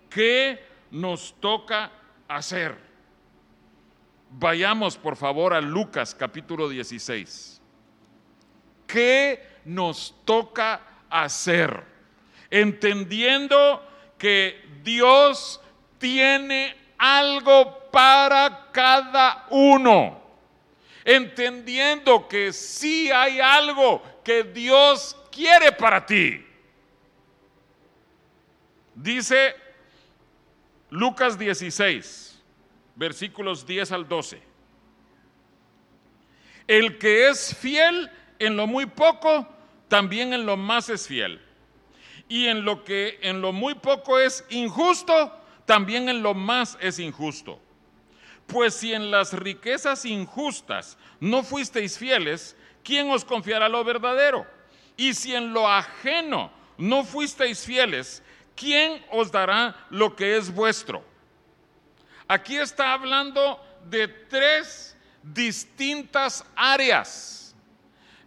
¿Qué 0.09 0.59
nos 0.91 1.35
toca 1.39 1.93
hacer? 2.29 2.75
Vayamos 4.31 4.97
por 4.97 5.15
favor 5.15 5.53
a 5.53 5.61
Lucas 5.61 6.15
capítulo 6.15 6.71
16. 6.71 7.61
¿Qué 8.87 9.47
nos 9.67 10.15
toca 10.25 10.81
hacer? 11.11 11.96
Entendiendo 12.51 13.83
que 14.19 14.65
Dios 14.83 15.61
tiene 15.99 16.75
algo 16.99 17.91
para 17.91 18.69
cada 18.73 19.47
uno, 19.51 20.21
entendiendo 21.05 22.29
que 22.29 22.53
sí 22.53 23.11
hay 23.11 23.41
algo 23.41 24.03
que 24.25 24.45
Dios 24.45 25.17
quiere 25.31 25.73
para 25.73 26.05
ti. 26.05 26.45
Dice 28.95 29.55
Lucas 30.91 31.39
16, 31.39 32.43
versículos 32.95 33.67
10 33.67 33.93
al 33.93 34.09
12. 34.09 34.43
El 36.67 36.99
que 36.99 37.29
es 37.29 37.55
fiel 37.55 38.11
en 38.39 38.57
lo 38.57 38.67
muy 38.67 38.87
poco, 38.87 39.47
también 39.89 40.33
en 40.33 40.47
lo 40.47 40.57
más 40.57 40.89
es 40.89 41.07
fiel 41.07 41.46
Y 42.29 42.47
en 42.47 42.65
lo 42.65 42.85
que 42.85 43.19
en 43.23 43.41
lo 43.41 43.53
muy 43.53 43.75
poco 43.75 44.19
es 44.19 44.45
injusto, 44.51 45.33
también 45.65 46.09
en 46.09 46.23
lo 46.23 46.35
más 46.35 46.77
es 46.81 46.99
injusto. 46.99 47.61
Pues 48.47 48.75
si 48.75 48.93
en 48.93 49.11
las 49.11 49.33
riquezas 49.33 50.05
injustas 50.05 50.97
no 51.21 51.43
fuisteis 51.43 51.99
fieles, 51.99 52.57
¿quién 52.85 53.11
os 53.11 53.25
confiará 53.25 53.69
lo 53.69 53.83
verdadero? 53.85 54.47
Y 54.97 55.15
si 55.15 55.35
en 55.35 55.53
lo 55.53 55.69
ajeno 55.69 56.51
no 56.79 57.05
fuisteis 57.05 57.65
fieles, 57.65 58.23
¿quién 58.55 59.05
os 59.11 59.31
dará 59.31 59.87
lo 59.91 60.15
que 60.15 60.37
es 60.37 60.53
vuestro? 60.53 61.05
Aquí 62.29 62.57
está 62.57 62.93
hablando 62.93 63.61
de 63.89 64.09
tres 64.09 64.97
distintas 65.23 66.45
áreas 66.55 67.55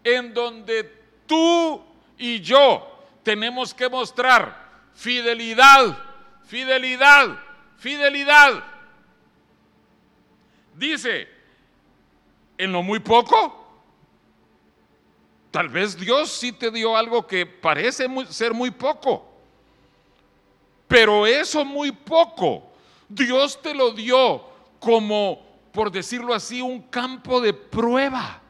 en 0.04 0.34
donde 0.34 0.84
tú 1.26 1.84
y 2.18 2.40
yo 2.42 2.99
tenemos 3.30 3.76
que 3.76 3.88
mostrar 3.88 4.89
fidelidad, 4.96 5.96
fidelidad, 6.46 7.38
fidelidad. 7.78 8.63
Dice, 10.74 11.28
en 12.58 12.72
lo 12.72 12.82
muy 12.82 12.98
poco, 12.98 13.72
tal 15.52 15.70
vez 15.70 15.96
Dios 15.96 16.32
sí 16.32 16.52
te 16.52 16.72
dio 16.72 16.98
algo 16.98 17.28
que 17.28 17.46
parece 17.46 18.08
ser 18.30 18.52
muy 18.52 18.72
poco, 18.72 19.32
pero 20.88 21.28
eso 21.28 21.63
muy 21.63 21.92
poco, 21.92 22.63
Dios 23.08 23.62
te 23.62 23.76
lo 23.76 23.92
dio 23.92 24.44
como, 24.80 25.39
por 25.72 25.92
decirlo 25.92 26.34
así, 26.34 26.63
un 26.63 26.82
campo 26.82 27.39
de 27.39 27.54
prueba. 27.54 28.42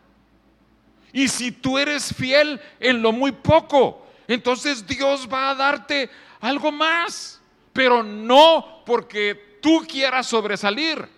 Y 1.12 1.28
si 1.28 1.52
tú 1.52 1.78
eres 1.78 2.15
fiel 2.15 2.62
en 2.80 3.02
lo 3.02 3.12
muy 3.12 3.34
poco, 3.34 4.06
entonces 4.30 4.86
Dios 4.86 5.28
va 5.28 5.50
a 5.50 5.56
darte 5.56 6.08
algo 6.39 6.72
más, 6.72 7.42
pero 7.74 8.04
no 8.04 8.84
porque 8.86 9.58
tú 9.60 9.84
quieras 9.89 10.28
sobresalir. 10.28 11.10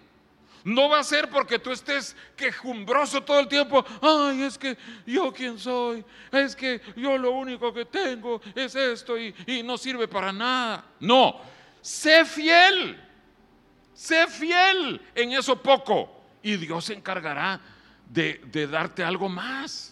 No 0.63 0.87
va 0.87 0.99
a 0.99 1.03
ser 1.03 1.29
porque 1.29 1.59
tú 1.59 1.71
estés 1.71 2.15
quejumbroso 2.37 3.21
todo 3.21 3.41
el 3.41 3.49
tiempo. 3.49 3.83
Ay, 4.01 4.43
es 4.43 4.57
que 4.57 4.77
yo 5.05 5.33
quién 5.33 5.59
soy. 5.59 6.05
Es 6.31 6.55
que 6.55 6.79
yo 6.95 7.17
lo 7.17 7.31
único 7.31 7.73
que 7.73 7.83
tengo 7.83 8.39
es 8.55 8.75
esto 8.75 9.17
y, 9.17 9.33
no 9.65 9.77
sirve 9.77 10.07
para 10.07 10.31
nada. 10.31 10.85
No, 11.01 11.41
sé 11.81 12.23
fiel. 12.23 12.97
Sé 13.93 14.27
fiel 14.27 15.01
en 15.13 15.33
eso 15.33 15.61
poco 15.61 16.23
y 16.41 16.55
Dios 16.55 16.85
se 16.85 16.93
encargará 16.93 17.59
de 18.05 18.67
darte 18.67 19.03
algo 19.03 19.27
más. 19.27 19.90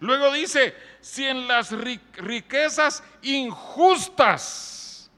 Luego 0.00 0.32
dice, 0.32 0.74
si 1.00 1.24
en 1.26 1.46
las 1.46 1.72
riquezas 1.72 3.04
injustas, 3.22 5.10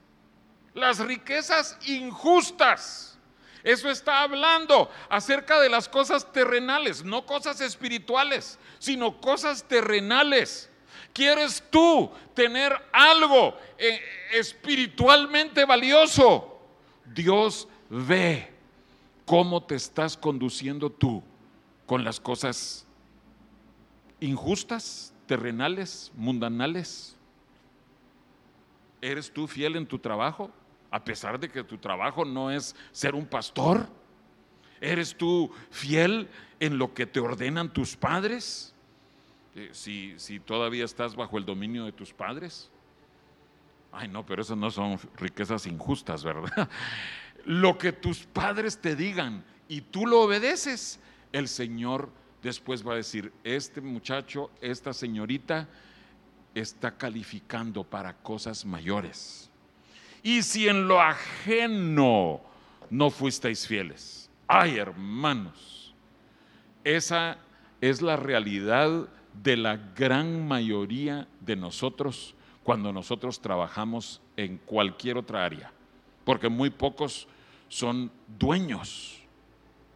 las 0.73 0.99
riquezas 0.99 1.77
injustas, 1.87 3.17
eso 3.63 3.89
está 3.89 4.21
hablando 4.21 4.91
acerca 5.07 5.61
de 5.61 5.69
las 5.69 5.87
cosas 5.87 6.29
terrenales, 6.33 7.05
no 7.05 7.25
cosas 7.25 7.61
espirituales, 7.61 8.59
sino 8.77 9.21
cosas 9.21 9.63
terrenales. 9.63 10.69
¿Quieres 11.13 11.63
tú 11.69 12.11
tener 12.33 12.75
algo 12.91 13.57
eh, 13.77 14.01
espiritualmente 14.33 15.63
valioso? 15.63 16.59
Dios 17.05 17.69
ve 17.89 18.51
cómo 19.25 19.63
te 19.63 19.75
estás 19.75 20.17
conduciendo 20.17 20.89
tú 20.89 21.23
con 21.85 22.03
las 22.03 22.19
cosas 22.19 22.82
injustas, 24.23 25.13
terrenales, 25.27 26.11
mundanales. 26.15 27.17
¿Eres 29.01 29.31
tú 29.31 29.47
fiel 29.47 29.75
en 29.75 29.85
tu 29.85 29.99
trabajo? 29.99 30.49
A 30.89 31.03
pesar 31.03 31.39
de 31.39 31.49
que 31.49 31.63
tu 31.63 31.77
trabajo 31.77 32.23
no 32.23 32.49
es 32.49 32.75
ser 32.91 33.15
un 33.15 33.25
pastor. 33.25 33.87
¿Eres 34.79 35.15
tú 35.17 35.51
fiel 35.71 36.29
en 36.59 36.77
lo 36.77 36.93
que 36.93 37.05
te 37.05 37.19
ordenan 37.19 37.73
tus 37.73 37.97
padres? 37.97 38.73
Eh, 39.55 39.69
si, 39.73 40.13
si 40.17 40.39
todavía 40.39 40.85
estás 40.85 41.15
bajo 41.15 41.37
el 41.37 41.45
dominio 41.45 41.83
de 41.85 41.91
tus 41.91 42.13
padres. 42.13 42.71
Ay, 43.91 44.07
no, 44.07 44.25
pero 44.25 44.41
esas 44.41 44.57
no 44.57 44.71
son 44.71 44.99
riquezas 45.17 45.67
injustas, 45.67 46.23
¿verdad? 46.23 46.69
Lo 47.45 47.77
que 47.77 47.91
tus 47.91 48.19
padres 48.19 48.79
te 48.79 48.95
digan 48.95 49.43
y 49.67 49.81
tú 49.81 50.07
lo 50.07 50.21
obedeces, 50.21 50.99
el 51.33 51.49
Señor 51.49 52.09
después 52.43 52.85
va 52.85 52.93
a 52.93 52.97
decir, 52.97 53.31
este 53.43 53.81
muchacho, 53.81 54.51
esta 54.61 54.93
señorita 54.93 55.67
está 56.53 56.95
calificando 56.95 57.83
para 57.83 58.13
cosas 58.13 58.65
mayores. 58.65 59.49
Y 60.21 60.43
si 60.43 60.67
en 60.67 60.87
lo 60.87 61.01
ajeno 61.01 62.41
no 62.89 63.09
fuisteis 63.09 63.65
fieles, 63.65 64.29
ay 64.47 64.77
hermanos, 64.77 65.95
esa 66.83 67.37
es 67.81 68.01
la 68.01 68.17
realidad 68.17 69.07
de 69.41 69.57
la 69.57 69.77
gran 69.77 70.47
mayoría 70.47 71.27
de 71.39 71.55
nosotros 71.55 72.35
cuando 72.63 72.93
nosotros 72.93 73.41
trabajamos 73.41 74.21
en 74.37 74.57
cualquier 74.57 75.17
otra 75.17 75.45
área, 75.45 75.71
porque 76.23 76.49
muy 76.49 76.69
pocos 76.69 77.27
son 77.67 78.11
dueños, 78.37 79.21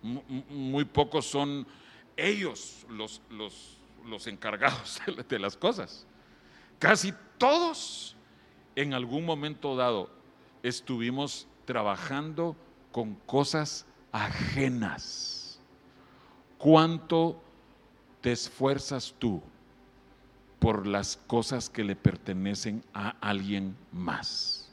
muy 0.02 0.86
pocos 0.86 1.26
son 1.26 1.68
ellos 2.18 2.86
los, 2.90 3.22
los, 3.30 4.28
encargados 4.28 5.00
de 5.30 5.40
las 5.40 5.56
cosas. 5.56 6.06
Casi 6.80 7.14
todos 7.38 8.16
en 8.76 8.94
algún 8.94 9.26
momento 9.26 9.76
dado 9.76 10.10
estuvimos 10.64 11.48
trabajando 11.66 12.56
con 12.92 13.16
cosas 13.16 13.86
ajenas. 14.12 15.60
¿Cuánto 16.58 17.42
te 18.22 18.32
esfuerzas 18.32 19.14
tú 19.20 19.42
por 20.60 20.88
las 20.88 21.18
cosas 21.28 21.70
que 21.70 21.84
le 21.84 21.96
pertenecen 21.96 22.84
a 22.94 23.10
alguien 23.22 23.76
más? 23.92 24.72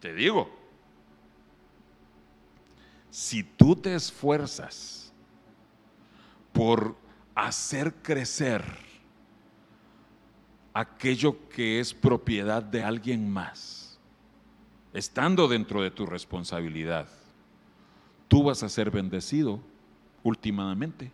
Te 0.00 0.12
digo, 0.12 0.63
si 3.14 3.44
tú 3.44 3.76
te 3.76 3.94
esfuerzas 3.94 5.12
por 6.52 6.96
hacer 7.32 7.94
crecer 8.02 8.64
aquello 10.72 11.48
que 11.48 11.78
es 11.78 11.94
propiedad 11.94 12.60
de 12.60 12.82
alguien 12.82 13.30
más, 13.30 14.00
estando 14.92 15.46
dentro 15.46 15.80
de 15.80 15.92
tu 15.92 16.06
responsabilidad, 16.06 17.06
tú 18.26 18.42
vas 18.42 18.64
a 18.64 18.68
ser 18.68 18.90
bendecido 18.90 19.60
últimamente. 20.24 21.12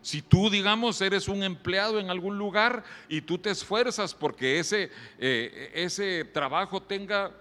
Si 0.00 0.22
tú, 0.22 0.48
digamos, 0.48 0.98
eres 1.02 1.28
un 1.28 1.42
empleado 1.42 2.00
en 2.00 2.08
algún 2.08 2.38
lugar 2.38 2.84
y 3.06 3.20
tú 3.20 3.36
te 3.36 3.50
esfuerzas 3.50 4.14
porque 4.14 4.58
ese, 4.58 4.90
eh, 5.18 5.72
ese 5.74 6.24
trabajo 6.24 6.80
tenga 6.80 7.32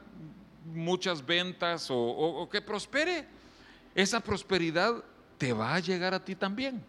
muchas 0.65 1.25
ventas 1.25 1.87
o, 1.89 2.47
que 2.51 2.61
prospere, 2.61 3.27
esa 3.95 4.19
prosperidad 4.19 5.03
te 5.37 5.53
va 5.53 5.75
a 5.75 5.79
llegar 5.79 6.13
a 6.13 6.23
ti 6.23 6.35
también. 6.35 6.83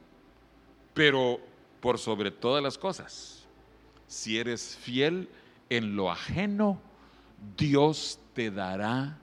Pero 0.95 1.41
por 1.81 1.99
sobre 1.99 2.31
todas 2.31 2.63
las 2.63 2.79
cosas, 2.79 3.47
si 4.07 4.39
eres 4.39 4.77
fiel 4.77 5.29
en 5.71 5.97
lo 5.97 6.11
ajeno, 6.11 6.81
Dios 7.57 8.21
te 8.35 8.51
dará 8.51 9.19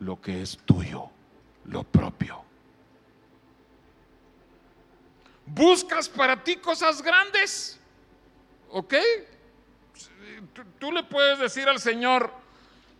lo 0.00 0.20
que 0.20 0.42
es 0.42 0.58
tuyo, 0.64 1.10
lo 1.64 1.84
propio. 1.84 2.44
Buscas 5.46 6.08
para 6.08 6.42
ti 6.42 6.56
cosas 6.56 7.02
grandes, 7.02 7.78
¿ok? 8.70 8.94
Tú, 10.78 10.90
le 10.90 11.02
puedes 11.04 11.38
decir 11.38 11.68
al 11.68 11.78
Señor, 11.78 12.32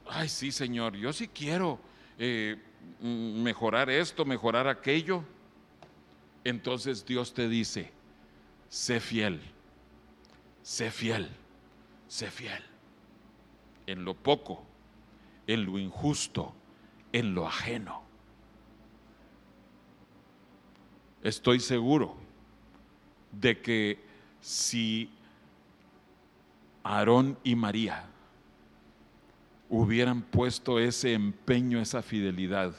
ay 0.07 0.29
sí 0.29 0.53
Señor, 0.53 0.97
yo 0.97 1.13
sí 1.13 1.29
quiero 1.29 1.81
eh, 2.19 2.57
mejorar 3.01 3.91
esto, 3.91 4.25
mejorar 4.25 4.69
aquello. 4.69 5.25
Entonces 6.45 7.05
Dios 7.07 7.33
te 7.33 7.49
dice, 7.49 7.91
sé 8.69 9.01
fiel, 9.01 9.41
sé 10.63 10.91
fiel, 10.91 11.29
sé 12.07 12.31
fiel. 12.31 12.63
En 13.87 14.05
lo 14.05 14.15
poco, 14.15 14.65
en 15.47 15.65
lo 15.65 15.79
injusto, 15.79 16.55
en 17.13 17.35
lo 17.35 17.47
ajeno. 17.47 18.03
Estoy 21.23 21.61
seguro 21.61 22.17
de 23.33 23.61
que 23.61 24.05
si 24.41 25.11
Aarón 26.83 27.39
y 27.43 27.57
María 27.57 28.05
hubieran 29.77 30.23
puesto 30.23 30.79
ese 30.79 31.15
empeño, 31.15 31.81
esa 31.81 32.01
fidelidad, 32.01 32.75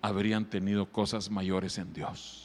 habrían 0.00 0.48
tenido 0.48 0.86
cosas 0.86 1.30
mayores 1.30 1.78
en 1.78 1.92
Dios. 1.92 2.44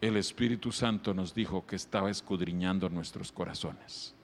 el 0.00 0.16
Espíritu 0.16 0.70
Santo 0.72 1.14
nos 1.14 1.34
dijo 1.34 1.66
que 1.66 1.74
estaba 1.74 2.10
escudriñando 2.10 2.88
nuestros 2.88 3.32
corazones. 3.32 4.14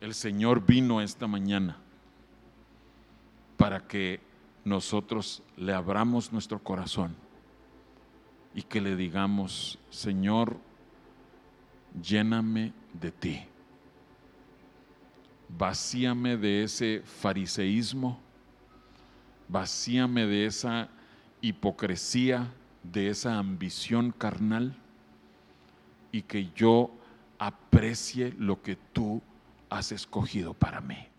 El 0.00 0.12
Señor 0.12 0.66
vino 0.66 1.00
esta 1.00 1.26
mañana 1.26 1.78
para 3.56 3.86
que 3.86 4.20
nosotros 4.64 5.42
le 5.56 5.72
abramos 5.72 6.32
nuestro 6.32 6.58
corazón 6.58 7.16
y 8.54 8.62
que 8.62 8.80
le 8.80 8.96
digamos, 8.96 9.78
Señor, 9.90 10.56
lléname 12.02 12.72
de 12.92 13.10
ti. 13.10 13.40
Vacíame 15.48 16.36
de 16.36 16.62
ese 16.62 17.02
fariseísmo, 17.04 18.20
vacíame 19.48 20.26
de 20.26 20.46
esa 20.46 20.88
hipocresía, 21.40 22.52
de 22.82 23.08
esa 23.08 23.38
ambición 23.38 24.12
carnal 24.12 24.76
y 26.12 26.22
que 26.22 26.50
yo 26.54 26.90
aprecie 27.38 28.34
lo 28.38 28.62
que 28.62 28.76
tú 28.76 29.20
has 29.68 29.92
escogido 29.92 30.54
para 30.54 30.80
mí. 30.80 31.09